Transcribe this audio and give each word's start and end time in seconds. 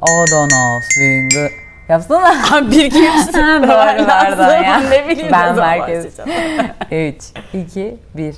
Know 0.00 0.80
swing. 0.94 1.32
Yapsana. 1.88 2.60
bir 2.70 2.84
iki 2.84 2.98
üç. 2.98 3.26
Doğru 3.34 4.06
pardon 4.06 4.62
ya. 4.62 4.80
Ne 4.80 5.08
bileyim 5.08 5.32
Ben 5.32 5.56
merkez. 5.56 6.18
başlayacağım. 6.18 6.74
3, 6.90 7.24
2, 7.52 7.98
1. 8.16 8.24
I 8.28 8.34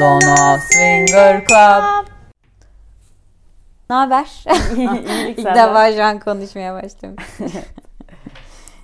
don't 0.00 0.22
know 0.22 0.58
swinger 0.60 1.44
club. 1.46 2.06
Ne 3.90 3.96
haber? 3.96 4.44
İyilik 4.76 5.38
İlk 5.38 5.42
senden. 5.46 5.68
defa 5.68 5.92
şu 5.92 6.04
an 6.04 6.18
konuşmaya 6.20 6.74
başladım. 6.74 7.16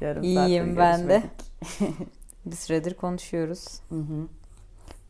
Yarım 0.00 0.22
İyiyim 0.22 0.64
saattir 0.64 0.76
ben 0.76 1.08
de. 1.08 1.22
görüşmedik. 1.80 2.08
Bir 2.46 2.56
süredir 2.56 2.94
konuşuyoruz. 2.94 3.64
Hı 3.88 3.94
hı. 3.94 4.28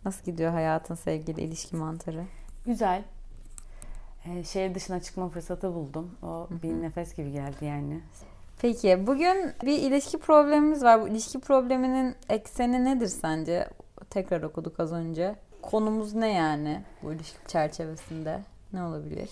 Nasıl 0.05 0.25
gidiyor 0.25 0.53
hayatın 0.53 0.95
sevgili 0.95 1.41
ilişki 1.41 1.77
mantarı? 1.77 2.25
Güzel. 2.67 3.03
Ee, 4.27 4.45
şehir 4.45 4.75
dışına 4.75 5.01
çıkma 5.01 5.29
fırsatı 5.29 5.75
buldum. 5.75 6.11
O 6.23 6.49
bir 6.63 6.83
nefes 6.83 7.15
gibi 7.15 7.33
geldi 7.33 7.65
yani. 7.65 8.01
Peki 8.61 9.07
bugün 9.07 9.53
bir 9.65 9.79
ilişki 9.79 10.19
problemimiz 10.19 10.83
var. 10.83 11.03
Bu 11.03 11.09
ilişki 11.09 11.41
probleminin 11.41 12.15
ekseni 12.29 12.85
nedir 12.85 13.07
sence? 13.07 13.69
Tekrar 14.11 14.43
okuduk 14.43 14.81
az 14.81 14.93
önce. 14.93 15.37
Konumuz 15.63 16.15
ne 16.15 16.33
yani 16.33 16.83
bu 17.03 17.13
ilişki 17.13 17.39
çerçevesinde? 17.47 18.41
Ne 18.73 18.83
olabilir? 18.83 19.31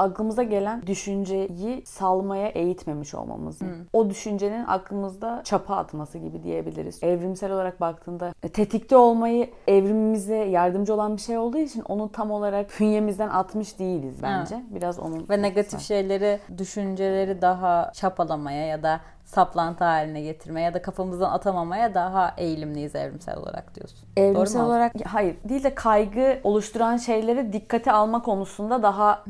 Aklımıza 0.00 0.42
gelen 0.42 0.86
düşünceyi 0.86 1.82
salmaya 1.86 2.48
eğitmemiş 2.48 3.14
olmamız. 3.14 3.60
Hı. 3.60 3.66
O 3.92 4.10
düşüncenin 4.10 4.64
aklımızda 4.64 5.40
çapa 5.44 5.76
atması 5.76 6.18
gibi 6.18 6.42
diyebiliriz. 6.42 7.02
Evrimsel 7.02 7.52
olarak 7.52 7.80
baktığında 7.80 8.34
e, 8.42 8.48
tetikte 8.48 8.96
olmayı 8.96 9.50
evrimimize 9.66 10.36
yardımcı 10.36 10.94
olan 10.94 11.16
bir 11.16 11.20
şey 11.20 11.38
olduğu 11.38 11.58
için 11.58 11.82
onu 11.82 12.12
tam 12.12 12.30
olarak 12.30 12.70
bünyemizden 12.80 13.28
atmış 13.28 13.78
değiliz 13.78 14.16
bence. 14.22 14.62
Biraz 14.70 14.98
onun 14.98 15.28
Ve 15.28 15.42
negatif 15.42 15.72
etkisi 15.72 15.86
şeyleri, 15.86 16.40
düşünceleri 16.58 17.42
daha 17.42 17.90
çapalamaya 17.94 18.66
ya 18.66 18.82
da 18.82 19.00
saplantı 19.24 19.84
haline 19.84 20.20
getirmeye 20.20 20.64
ya 20.64 20.74
da 20.74 20.82
kafamızdan 20.82 21.30
atamamaya 21.30 21.94
daha 21.94 22.34
eğilimliyiz 22.36 22.94
evrimsel 22.94 23.36
olarak 23.36 23.74
diyorsun. 23.74 23.98
Evrimsel 24.16 24.54
Doğru 24.54 24.62
mu? 24.62 24.68
olarak 24.68 24.92
hayır 25.06 25.36
değil 25.48 25.64
de 25.64 25.74
kaygı 25.74 26.40
oluşturan 26.44 26.96
şeyleri 26.96 27.52
dikkate 27.52 27.92
alma 27.92 28.22
konusunda 28.22 28.82
daha 28.82 29.24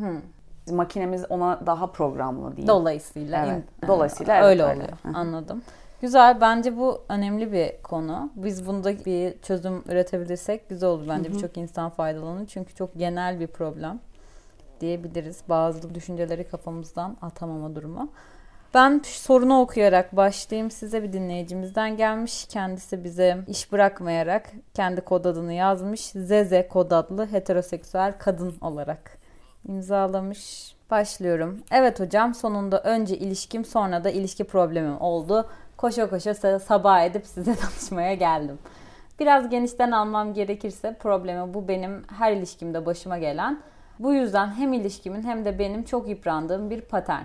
makinemiz 0.70 1.24
ona 1.30 1.66
daha 1.66 1.86
programlı 1.86 2.56
değil. 2.56 2.68
Dolayısıyla. 2.68 3.46
Evet. 3.46 3.64
in- 3.82 3.88
Dolayısıyla 3.88 4.34
evet, 4.36 4.44
öyle 4.44 4.62
öyle. 4.62 4.74
oluyor. 4.74 4.98
Anladım. 5.14 5.62
Güzel. 6.00 6.40
Bence 6.40 6.76
bu 6.76 7.00
önemli 7.08 7.52
bir 7.52 7.82
konu. 7.82 8.30
Biz 8.34 8.66
bunda 8.66 9.04
bir 9.04 9.38
çözüm 9.42 9.82
üretebilirsek 9.88 10.68
güzel 10.68 10.88
olur. 10.88 11.08
Bence 11.08 11.32
birçok 11.32 11.56
insan 11.56 11.90
faydalanır. 11.90 12.46
Çünkü 12.46 12.74
çok 12.74 12.94
genel 12.98 13.40
bir 13.40 13.46
problem 13.46 14.00
diyebiliriz. 14.80 15.42
Bazı 15.48 15.94
düşünceleri 15.94 16.48
kafamızdan 16.48 17.16
atamama 17.22 17.74
durumu. 17.76 18.08
Ben 18.74 19.00
sorunu 19.04 19.60
okuyarak 19.60 20.16
başlayayım. 20.16 20.70
Size 20.70 21.02
bir 21.02 21.12
dinleyicimizden 21.12 21.96
gelmiş. 21.96 22.44
Kendisi 22.44 23.04
bize 23.04 23.38
iş 23.48 23.72
bırakmayarak 23.72 24.50
kendi 24.74 25.00
kod 25.00 25.24
adını 25.24 25.52
yazmış. 25.52 26.00
Zeze 26.06 26.68
kod 26.68 26.90
adlı 26.90 27.26
heteroseksüel 27.26 28.18
kadın 28.18 28.54
olarak 28.60 29.18
imzalamış. 29.68 30.72
Başlıyorum. 30.90 31.60
Evet 31.70 32.00
hocam 32.00 32.34
sonunda 32.34 32.82
önce 32.82 33.18
ilişkim 33.18 33.64
sonra 33.64 34.04
da 34.04 34.10
ilişki 34.10 34.44
problemim 34.44 35.00
oldu. 35.00 35.48
Koşa 35.76 36.10
koşa 36.10 36.30
sa- 36.30 36.60
sabah 36.60 37.02
edip 37.02 37.26
size 37.26 37.56
danışmaya 37.62 38.14
geldim. 38.14 38.58
Biraz 39.20 39.48
genişten 39.48 39.90
almam 39.90 40.34
gerekirse 40.34 40.94
problemi 40.94 41.54
bu 41.54 41.68
benim 41.68 42.02
her 42.18 42.32
ilişkimde 42.32 42.86
başıma 42.86 43.18
gelen. 43.18 43.60
Bu 43.98 44.14
yüzden 44.14 44.46
hem 44.46 44.72
ilişkimin 44.72 45.22
hem 45.22 45.44
de 45.44 45.58
benim 45.58 45.84
çok 45.84 46.08
yıprandığım 46.08 46.70
bir 46.70 46.80
patern. 46.80 47.24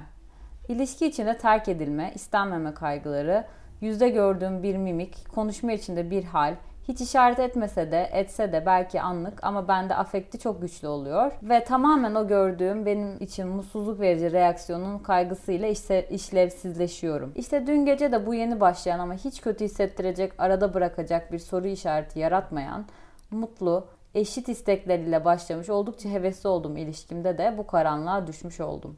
İlişki 0.68 1.06
içinde 1.08 1.38
terk 1.38 1.68
edilme, 1.68 2.12
istenmeme 2.16 2.74
kaygıları, 2.74 3.46
yüzde 3.82 4.10
gördüğüm 4.10 4.64
bir 4.64 4.78
mimik, 4.78 5.30
konuşma 5.36 5.72
içinde 5.72 6.12
bir 6.12 6.24
hal, 6.24 6.56
hiç 6.88 7.02
işaret 7.02 7.40
etmese 7.40 7.92
de 7.92 8.10
etse 8.14 8.52
de 8.54 8.66
belki 8.66 9.02
anlık 9.02 9.44
ama 9.44 9.68
bende 9.68 9.96
afekti 9.96 10.40
çok 10.40 10.62
güçlü 10.62 10.88
oluyor. 10.88 11.32
Ve 11.44 11.64
tamamen 11.64 12.16
o 12.16 12.28
gördüğüm 12.28 12.86
benim 12.86 13.18
için 13.20 13.48
mutsuzluk 13.48 14.00
verici 14.00 14.32
reaksiyonun 14.32 15.00
kaygısıyla 15.00 15.68
işte 15.68 16.10
işlevsizleşiyorum. 16.10 17.32
İşte 17.36 17.68
dün 17.68 17.86
gece 17.86 18.12
de 18.12 18.26
bu 18.26 18.34
yeni 18.34 18.60
başlayan 18.60 19.00
ama 19.00 19.14
hiç 19.14 19.42
kötü 19.42 19.66
hissettirecek, 19.66 20.34
arada 20.38 20.74
bırakacak 20.74 21.32
bir 21.32 21.40
soru 21.40 21.68
işareti 21.68 22.20
yaratmayan, 22.20 22.86
mutlu, 23.32 23.88
eşit 24.16 24.50
istekleriyle 24.50 25.26
başlamış 25.26 25.70
oldukça 25.70 26.10
hevesli 26.10 26.50
olduğum 26.50 26.78
ilişkimde 26.78 27.38
de 27.38 27.56
bu 27.58 27.68
karanlığa 27.68 28.28
düşmüş 28.28 28.60
oldum. 28.60 28.98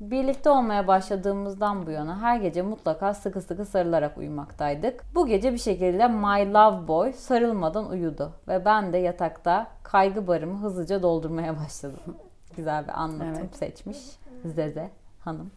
Birlikte 0.00 0.50
olmaya 0.50 0.86
başladığımızdan 0.86 1.86
bu 1.86 1.90
yana 1.90 2.20
her 2.20 2.36
gece 2.36 2.62
mutlaka 2.62 3.14
sıkı 3.14 3.40
sıkı 3.40 3.64
sarılarak 3.64 4.18
uyumaktaydık. 4.18 5.04
Bu 5.14 5.26
gece 5.26 5.52
bir 5.52 5.58
şekilde 5.58 6.08
My 6.08 6.54
Love 6.54 6.88
Boy 6.88 7.12
sarılmadan 7.12 7.90
uyudu 7.90 8.32
ve 8.48 8.64
ben 8.64 8.92
de 8.92 8.98
yatakta 8.98 9.66
kaygı 9.82 10.26
barımı 10.26 10.58
hızlıca 10.58 11.02
doldurmaya 11.02 11.58
başladım. 11.64 12.16
Güzel 12.56 12.84
bir 12.84 13.02
anlatım 13.02 13.36
Evet. 13.40 13.56
seçmiş 13.56 13.98
Zeze 14.44 14.90
Hanım. 15.20 15.50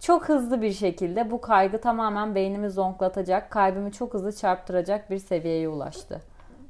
Çok 0.00 0.28
hızlı 0.28 0.62
bir 0.62 0.72
şekilde 0.72 1.30
bu 1.30 1.40
kaygı 1.40 1.80
tamamen 1.80 2.34
beynimi 2.34 2.70
zonklatacak, 2.70 3.50
kalbimi 3.50 3.92
çok 3.92 4.14
hızlı 4.14 4.32
çarptıracak 4.36 5.10
bir 5.10 5.18
seviyeye 5.18 5.68
ulaştı. 5.68 6.22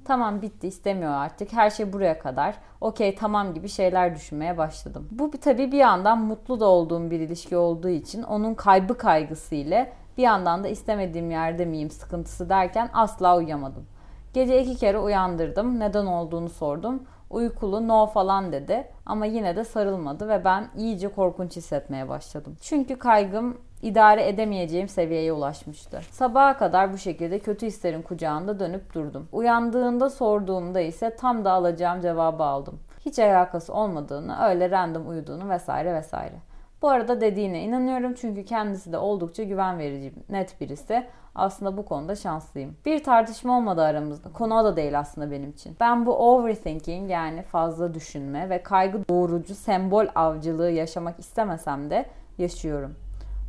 Tamam 0.07 0.43
bitti 0.43 0.69
istemiyor 0.69 1.13
artık. 1.13 1.53
Her 1.53 1.71
şey 1.71 1.93
buraya 1.93 2.19
kadar. 2.19 2.55
Okey 2.81 3.15
tamam 3.15 3.55
gibi 3.55 3.69
şeyler 3.69 4.15
düşünmeye 4.15 4.59
başladım. 4.59 5.09
Bu 5.11 5.31
tabii 5.31 5.73
bir 5.73 5.79
yandan 5.79 6.19
mutlu 6.19 6.61
da 6.61 6.65
olduğum 6.65 7.11
bir 7.11 7.21
ilişki 7.21 7.57
olduğu 7.57 7.89
için 7.89 8.23
onun 8.23 8.55
kaybı 8.55 8.99
kaygısı 8.99 9.55
ile 9.55 9.93
bir 10.19 10.23
yandan 10.23 10.65
da 10.65 10.69
istemediğim 10.69 11.31
yerde 11.31 11.65
miyim 11.65 11.91
sıkıntısı 11.91 12.49
derken 12.49 12.91
asla 12.93 13.37
uyuyamadım. 13.37 13.87
Gece 14.33 14.63
iki 14.63 14.77
kere 14.77 14.99
uyandırdım. 14.99 15.81
Neden 15.81 16.07
olduğunu 16.07 16.49
sordum. 16.49 17.03
Uykulu 17.31 17.89
no 17.89 18.07
falan 18.07 18.53
dedi 18.53 18.89
ama 19.07 19.27
yine 19.27 19.57
de 19.57 19.65
sarılmadı 19.65 20.29
ve 20.29 20.45
ben 20.45 20.69
iyice 20.77 21.09
korkunç 21.09 21.57
hissetmeye 21.57 22.09
başladım. 22.09 22.57
Çünkü 22.61 22.99
kaygım 22.99 23.59
idare 23.83 24.29
edemeyeceğim 24.29 24.89
seviyeye 24.89 25.33
ulaşmıştı. 25.33 26.01
Sabaha 26.11 26.57
kadar 26.57 26.93
bu 26.93 26.99
şekilde 26.99 27.39
kötü 27.39 27.67
hislerin 27.67 28.03
kucağında 28.03 28.61
dönüp 28.61 28.95
durdum. 28.95 29.29
Uyandığında 29.33 30.11
sorduğumda 30.11 30.81
ise 30.81 31.17
tam 31.17 31.45
da 31.45 31.53
alacağım 31.53 32.01
cevabı 32.01 32.43
aldım. 32.43 32.79
Hiç 33.05 33.19
alakası 33.19 33.75
olmadığını, 33.75 34.37
öyle 34.49 34.71
random 34.71 35.09
uyuduğunu 35.09 35.49
vesaire 35.49 35.95
vesaire. 35.95 36.35
Bu 36.83 36.89
arada 36.89 37.21
dediğine 37.21 37.63
inanıyorum 37.63 38.15
çünkü 38.15 38.45
kendisi 38.45 38.93
de 38.93 38.99
oldukça 38.99 39.43
güven 39.43 39.79
verici, 39.79 40.13
net 40.29 40.61
birisi. 40.61 41.07
Aslında 41.35 41.77
bu 41.77 41.85
konuda 41.85 42.17
şanslıyım. 42.17 42.77
Bir 42.85 43.05
tartışma 43.05 43.59
olmadı 43.59 43.83
aramızda. 43.83 44.33
Konu 44.33 44.65
da 44.65 44.77
değil 44.77 44.99
aslında 44.99 45.31
benim 45.31 45.51
için. 45.51 45.77
Ben 45.81 46.07
bu 46.07 46.17
overthinking 46.17 47.11
yani 47.11 47.43
fazla 47.43 47.95
düşünme 47.95 48.51
ve 48.51 48.63
kaygı 48.63 49.09
doğurucu 49.09 49.55
sembol 49.55 50.07
avcılığı 50.15 50.71
yaşamak 50.71 51.19
istemesem 51.19 51.91
de 51.91 52.07
yaşıyorum. 52.39 52.95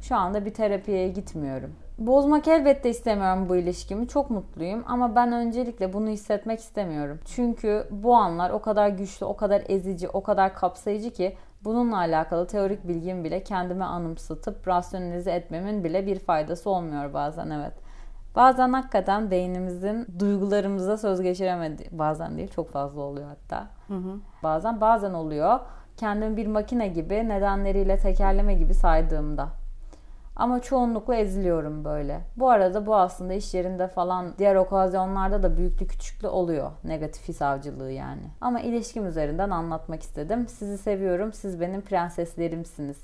Şu 0.02 0.16
anda 0.16 0.46
bir 0.46 0.54
terapiye 0.54 1.08
gitmiyorum. 1.08 1.76
Bozmak 1.98 2.48
elbette 2.48 2.90
istemiyorum 2.90 3.50
bu 3.50 3.56
ilişkimi. 3.56 4.08
Çok 4.08 4.30
mutluyum 4.30 4.84
ama 4.88 5.16
ben 5.16 5.32
öncelikle 5.32 5.94
bunu 5.94 6.10
hissetmek 6.10 6.60
istemiyorum. 6.60 7.20
Çünkü 7.26 7.88
bu 7.92 8.16
anlar 8.16 8.50
o 8.50 8.62
kadar 8.62 8.90
güçlü, 8.90 9.26
o 9.26 9.36
kadar 9.36 9.64
ezici, 9.70 10.10
o 10.10 10.24
kadar 10.24 10.54
kapsayıcı 10.54 11.12
ki 11.12 11.38
bununla 11.64 11.98
alakalı 11.98 12.48
teorik 12.48 12.88
bilgim 12.88 13.24
bile 13.24 13.44
kendime 13.44 13.86
anımsatıp 13.86 14.68
rasyonalize 14.68 15.32
etmemin 15.32 15.84
bile 15.84 16.06
bir 16.06 16.20
faydası 16.20 16.70
olmuyor 16.70 17.14
bazen 17.14 17.50
evet. 17.50 17.74
Bazen 18.36 18.74
hakikaten 18.74 19.32
beynimizin 19.32 20.08
duygularımıza 20.20 20.98
söz 20.98 21.22
geçiremedi. 21.22 21.88
Bazen 21.92 22.38
değil 22.38 22.52
çok 22.52 22.70
fazla 22.70 23.02
oluyor 23.02 23.28
hatta. 23.28 23.68
Bazen 24.44 24.82
bazen 24.82 25.14
oluyor. 25.14 25.60
Kendimi 25.98 26.38
bir 26.38 26.48
makine 26.48 26.88
gibi 26.88 27.30
nedenleriyle 27.30 27.98
tekerleme 27.98 28.54
gibi 28.54 28.74
saydığımda. 28.74 29.48
Ama 30.38 30.62
çoğunlukla 30.62 31.16
eziliyorum 31.16 31.86
böyle. 31.86 32.22
Bu 32.36 32.50
arada 32.50 32.86
bu 32.86 32.96
aslında 32.96 33.34
iş 33.34 33.54
yerinde 33.54 33.88
falan 33.88 34.34
diğer 34.38 34.56
okazyonlarda 34.56 35.44
da 35.44 35.58
büyüklü 35.58 35.88
küçüklü 35.88 36.28
oluyor. 36.28 36.72
Negatif 36.84 37.28
his 37.28 37.42
avcılığı 37.42 37.92
yani. 37.92 38.22
Ama 38.42 38.60
ilişkim 38.60 39.08
üzerinden 39.08 39.50
anlatmak 39.50 40.02
istedim. 40.04 40.48
Sizi 40.48 40.78
seviyorum. 40.78 41.34
Siz 41.34 41.60
benim 41.60 41.82
prenseslerimsiniz. 41.82 42.98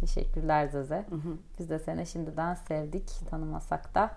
Teşekkürler 0.00 0.66
Zeze. 0.66 1.04
Biz 1.58 1.70
de 1.70 1.78
seni 1.78 2.06
şimdiden 2.06 2.54
sevdik 2.54 3.10
tanımasak 3.30 3.94
da. 3.94 4.10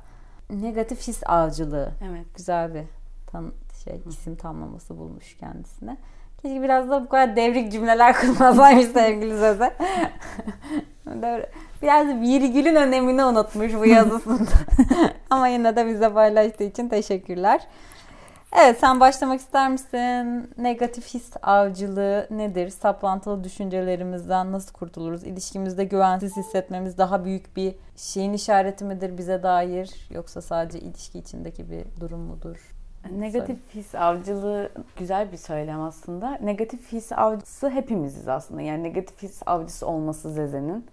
Negatif 0.49 1.07
his 1.07 1.23
avcılığı. 1.25 1.91
Evet. 2.09 2.25
Güzel 2.35 2.73
bir 2.73 2.83
tan 3.27 3.51
şey 3.83 4.01
isim 4.09 4.35
tamlaması 4.35 4.97
bulmuş 4.97 5.37
kendisine. 5.37 5.97
Keşke 6.41 6.61
biraz 6.61 6.89
da 6.89 7.03
bu 7.03 7.09
kadar 7.09 7.35
devrik 7.35 7.71
cümleler 7.71 8.15
kurmasaymış 8.21 8.85
sevgili. 8.85 9.41
Böyle 11.05 11.49
Biraz 11.81 12.07
virgülün 12.07 12.75
önemini 12.75 13.25
unutmuş 13.25 13.73
bu 13.73 13.85
yazısında. 13.85 14.49
Ama 15.29 15.47
yine 15.47 15.75
de 15.75 15.87
bize 15.87 16.13
paylaştığı 16.13 16.63
için 16.63 16.89
teşekkürler. 16.89 17.61
Evet 18.61 18.79
sen 18.79 18.99
başlamak 18.99 19.39
ister 19.39 19.69
misin? 19.69 20.49
Negatif 20.57 21.13
his 21.13 21.31
avcılığı 21.41 22.27
nedir? 22.29 22.69
Saplantılı 22.69 23.43
düşüncelerimizden 23.43 24.51
nasıl 24.51 24.73
kurtuluruz? 24.73 25.23
İlişkimizde 25.23 25.83
güvensiz 25.83 26.37
hissetmemiz 26.37 26.97
daha 26.97 27.25
büyük 27.25 27.57
bir 27.57 27.75
şeyin 27.95 28.33
işareti 28.33 28.85
midir 28.85 29.17
bize 29.17 29.43
dair? 29.43 30.07
Yoksa 30.09 30.41
sadece 30.41 30.79
ilişki 30.79 31.19
içindeki 31.19 31.71
bir 31.71 32.01
durum 32.01 32.19
mudur? 32.19 32.78
Negatif 33.11 33.57
his 33.75 33.95
avcılığı 33.95 34.69
güzel 34.97 35.31
bir 35.31 35.37
söylem 35.37 35.81
aslında. 35.81 36.37
Negatif 36.41 36.91
his 36.91 37.11
avcısı 37.11 37.69
hepimiziz 37.69 38.27
aslında. 38.27 38.61
Yani 38.61 38.83
negatif 38.83 39.23
his 39.23 39.41
avcısı 39.45 39.87
olması 39.87 40.31
Zeze'nin 40.31 40.85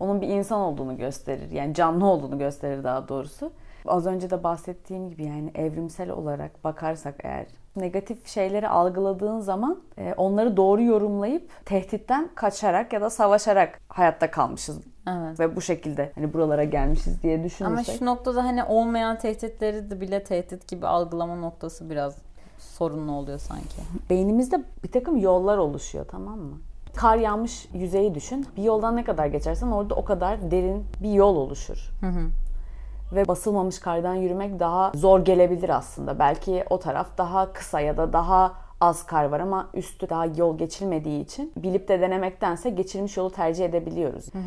onun 0.00 0.20
bir 0.20 0.28
insan 0.28 0.60
olduğunu 0.60 0.96
gösterir. 0.96 1.50
Yani 1.50 1.74
canlı 1.74 2.06
olduğunu 2.06 2.38
gösterir 2.38 2.84
daha 2.84 3.08
doğrusu. 3.08 3.52
Az 3.86 4.06
önce 4.06 4.30
de 4.30 4.42
bahsettiğim 4.42 5.10
gibi 5.10 5.24
yani 5.24 5.50
evrimsel 5.54 6.10
olarak 6.10 6.64
bakarsak 6.64 7.14
eğer 7.18 7.46
negatif 7.76 8.26
şeyleri 8.26 8.68
algıladığın 8.68 9.40
zaman 9.40 9.80
e, 9.98 10.14
onları 10.16 10.56
doğru 10.56 10.82
yorumlayıp 10.82 11.50
tehditten 11.64 12.30
kaçarak 12.34 12.92
ya 12.92 13.00
da 13.00 13.10
savaşarak 13.10 13.80
hayatta 13.88 14.30
kalmışız. 14.30 14.78
Evet. 15.08 15.40
Ve 15.40 15.56
bu 15.56 15.60
şekilde 15.60 16.12
hani 16.14 16.32
buralara 16.32 16.64
gelmişiz 16.64 17.22
diye 17.22 17.44
düşünürsek. 17.44 17.88
Ama 17.88 17.98
şu 17.98 18.06
noktada 18.06 18.44
hani 18.44 18.64
olmayan 18.64 19.18
tehditleri 19.18 19.90
de 19.90 20.00
bile 20.00 20.24
tehdit 20.24 20.68
gibi 20.68 20.86
algılama 20.86 21.36
noktası 21.36 21.90
biraz 21.90 22.16
sorunlu 22.58 23.12
oluyor 23.12 23.38
sanki. 23.38 23.76
Beynimizde 24.10 24.64
bir 24.84 24.92
takım 24.92 25.16
yollar 25.16 25.58
oluşuyor 25.58 26.06
tamam 26.10 26.38
mı? 26.38 26.58
Kar 26.96 27.16
yağmış 27.16 27.68
yüzeyi 27.74 28.14
düşün. 28.14 28.46
Bir 28.56 28.62
yoldan 28.62 28.96
ne 28.96 29.04
kadar 29.04 29.26
geçersen 29.26 29.66
orada 29.66 29.94
o 29.94 30.04
kadar 30.04 30.50
derin 30.50 30.84
bir 31.02 31.12
yol 31.12 31.36
oluşur. 31.36 31.90
Hı 32.00 32.06
hı. 32.06 32.20
Ve 33.12 33.28
basılmamış 33.28 33.78
kardan 33.78 34.14
yürümek 34.14 34.60
daha 34.60 34.92
zor 34.94 35.24
gelebilir 35.24 35.68
aslında. 35.68 36.18
Belki 36.18 36.64
o 36.70 36.78
taraf 36.78 37.18
daha 37.18 37.52
kısa 37.52 37.80
ya 37.80 37.96
da 37.96 38.12
daha 38.12 38.52
az 38.80 39.06
kar 39.06 39.24
var 39.24 39.40
ama 39.40 39.70
üstü 39.74 40.08
daha 40.08 40.26
yol 40.26 40.58
geçilmediği 40.58 41.24
için 41.24 41.52
bilip 41.56 41.88
de 41.88 42.00
denemektense 42.00 42.70
geçilmiş 42.70 43.16
yolu 43.16 43.30
tercih 43.30 43.64
edebiliyoruz. 43.64 44.34
Hı 44.34 44.38
hı. 44.38 44.42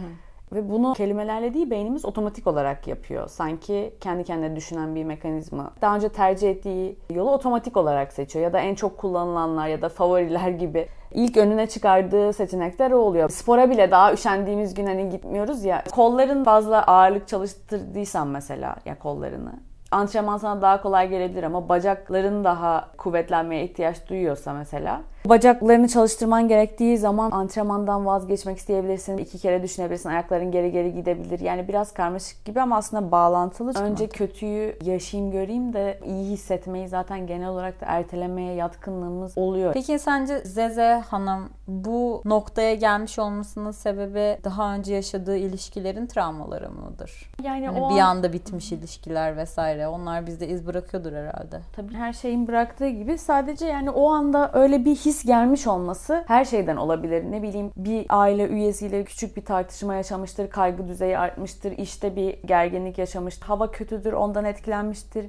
Ve 0.53 0.69
bunu 0.69 0.93
kelimelerle 0.93 1.53
değil 1.53 1.69
beynimiz 1.69 2.05
otomatik 2.05 2.47
olarak 2.47 2.87
yapıyor. 2.87 3.27
Sanki 3.27 3.93
kendi 4.01 4.23
kendine 4.23 4.55
düşünen 4.55 4.95
bir 4.95 5.03
mekanizma. 5.03 5.71
Daha 5.81 5.95
önce 5.95 6.09
tercih 6.09 6.49
ettiği 6.49 6.99
yolu 7.09 7.31
otomatik 7.31 7.77
olarak 7.77 8.13
seçiyor. 8.13 8.45
Ya 8.45 8.53
da 8.53 8.59
en 8.59 8.75
çok 8.75 8.97
kullanılanlar 8.97 9.67
ya 9.67 9.81
da 9.81 9.89
favoriler 9.89 10.49
gibi 10.49 10.87
ilk 11.11 11.37
önüne 11.37 11.67
çıkardığı 11.67 12.33
seçenekler 12.33 12.91
o 12.91 12.97
oluyor. 12.97 13.29
Spora 13.29 13.69
bile 13.69 13.91
daha 13.91 14.13
üşendiğimiz 14.13 14.73
gün 14.73 14.85
hani 14.85 15.09
gitmiyoruz 15.09 15.63
ya. 15.63 15.83
Kolların 15.91 16.43
fazla 16.43 16.83
ağırlık 16.87 17.27
çalıştırdıysan 17.27 18.27
mesela 18.27 18.75
ya 18.85 18.99
kollarını 18.99 19.53
antrenman 19.93 20.37
sana 20.37 20.61
daha 20.61 20.81
kolay 20.81 21.09
gelebilir 21.09 21.43
ama 21.43 21.69
bacakların 21.69 22.43
daha 22.43 22.87
kuvvetlenmeye 22.97 23.63
ihtiyaç 23.63 24.09
duyuyorsa 24.09 24.53
mesela 24.53 25.01
bacaklarını 25.25 25.87
çalıştırman 25.87 26.47
gerektiği 26.47 26.97
zaman 26.97 27.31
antrenmandan 27.31 28.05
vazgeçmek 28.05 28.57
isteyebilirsin. 28.57 29.17
iki 29.17 29.39
kere 29.39 29.63
düşünebilirsin. 29.63 30.09
Ayakların 30.09 30.51
geri 30.51 30.71
geri 30.71 30.93
gidebilir. 30.93 31.39
Yani 31.39 31.67
biraz 31.67 31.93
karmaşık 31.93 32.45
gibi 32.45 32.61
ama 32.61 32.77
aslında 32.77 33.11
bağlantılı. 33.11 33.73
Önce 33.79 34.07
kötüyü 34.07 34.75
yaşayayım 34.83 35.31
göreyim 35.31 35.73
de 35.73 35.99
iyi 36.05 36.31
hissetmeyi 36.31 36.87
zaten 36.87 37.27
genel 37.27 37.49
olarak 37.49 37.81
da 37.81 37.85
ertelemeye 37.85 38.53
yatkınlığımız 38.53 39.37
oluyor. 39.37 39.73
Peki 39.73 39.99
sence 39.99 40.39
Zeze 40.39 41.03
Hanım 41.09 41.49
bu 41.67 42.21
noktaya 42.25 42.75
gelmiş 42.75 43.19
olmasının 43.19 43.71
sebebi 43.71 44.37
daha 44.43 44.73
önce 44.73 44.93
yaşadığı 44.93 45.37
ilişkilerin 45.37 46.07
travmaları 46.07 46.69
mıdır? 46.69 47.31
Yani 47.43 47.67
hani 47.67 47.81
o 47.81 47.89
bir 47.89 47.99
an... 47.99 48.15
anda 48.15 48.33
bitmiş 48.33 48.71
ilişkiler 48.71 49.37
vesaire. 49.37 49.87
Onlar 49.87 50.27
bizde 50.27 50.47
iz 50.47 50.67
bırakıyordur 50.67 51.13
herhalde. 51.13 51.61
Tabii 51.75 51.93
her 51.93 52.13
şeyin 52.13 52.47
bıraktığı 52.47 52.89
gibi 52.89 53.17
sadece 53.17 53.65
yani 53.65 53.89
o 53.89 54.09
anda 54.09 54.51
öyle 54.53 54.85
bir 54.85 54.95
his 54.95 55.12
gelmiş 55.21 55.67
olması 55.67 56.23
her 56.27 56.45
şeyden 56.45 56.75
olabilir. 56.75 57.31
Ne 57.31 57.41
bileyim 57.41 57.71
bir 57.77 58.05
aile 58.09 58.47
üyesiyle 58.47 59.03
küçük 59.03 59.37
bir 59.37 59.45
tartışma 59.45 59.95
yaşamıştır, 59.95 60.49
kaygı 60.49 60.87
düzeyi 60.87 61.17
artmıştır, 61.17 61.71
işte 61.77 62.15
bir 62.15 62.41
gerginlik 62.45 62.97
yaşamıştır, 62.97 63.45
hava 63.45 63.71
kötüdür, 63.71 64.13
ondan 64.13 64.45
etkilenmiştir 64.45 65.25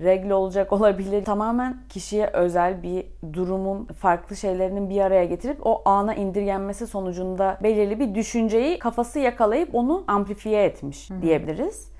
regle 0.00 0.34
olacak 0.34 0.72
olabilir. 0.72 1.24
Tamamen 1.24 1.76
kişiye 1.88 2.26
özel 2.26 2.82
bir 2.82 3.06
durumun 3.32 3.84
farklı 3.84 4.36
şeylerinin 4.36 4.90
bir 4.90 5.00
araya 5.00 5.24
getirip 5.24 5.66
o 5.66 5.82
ana 5.84 6.14
indirgenmesi 6.14 6.86
sonucunda 6.86 7.58
belirli 7.62 8.00
bir 8.00 8.14
düşünceyi 8.14 8.78
kafası 8.78 9.18
yakalayıp 9.18 9.74
onu 9.74 10.04
amplifiye 10.06 10.64
etmiş 10.64 11.10
Hı-hı. 11.10 11.22
diyebiliriz 11.22 11.97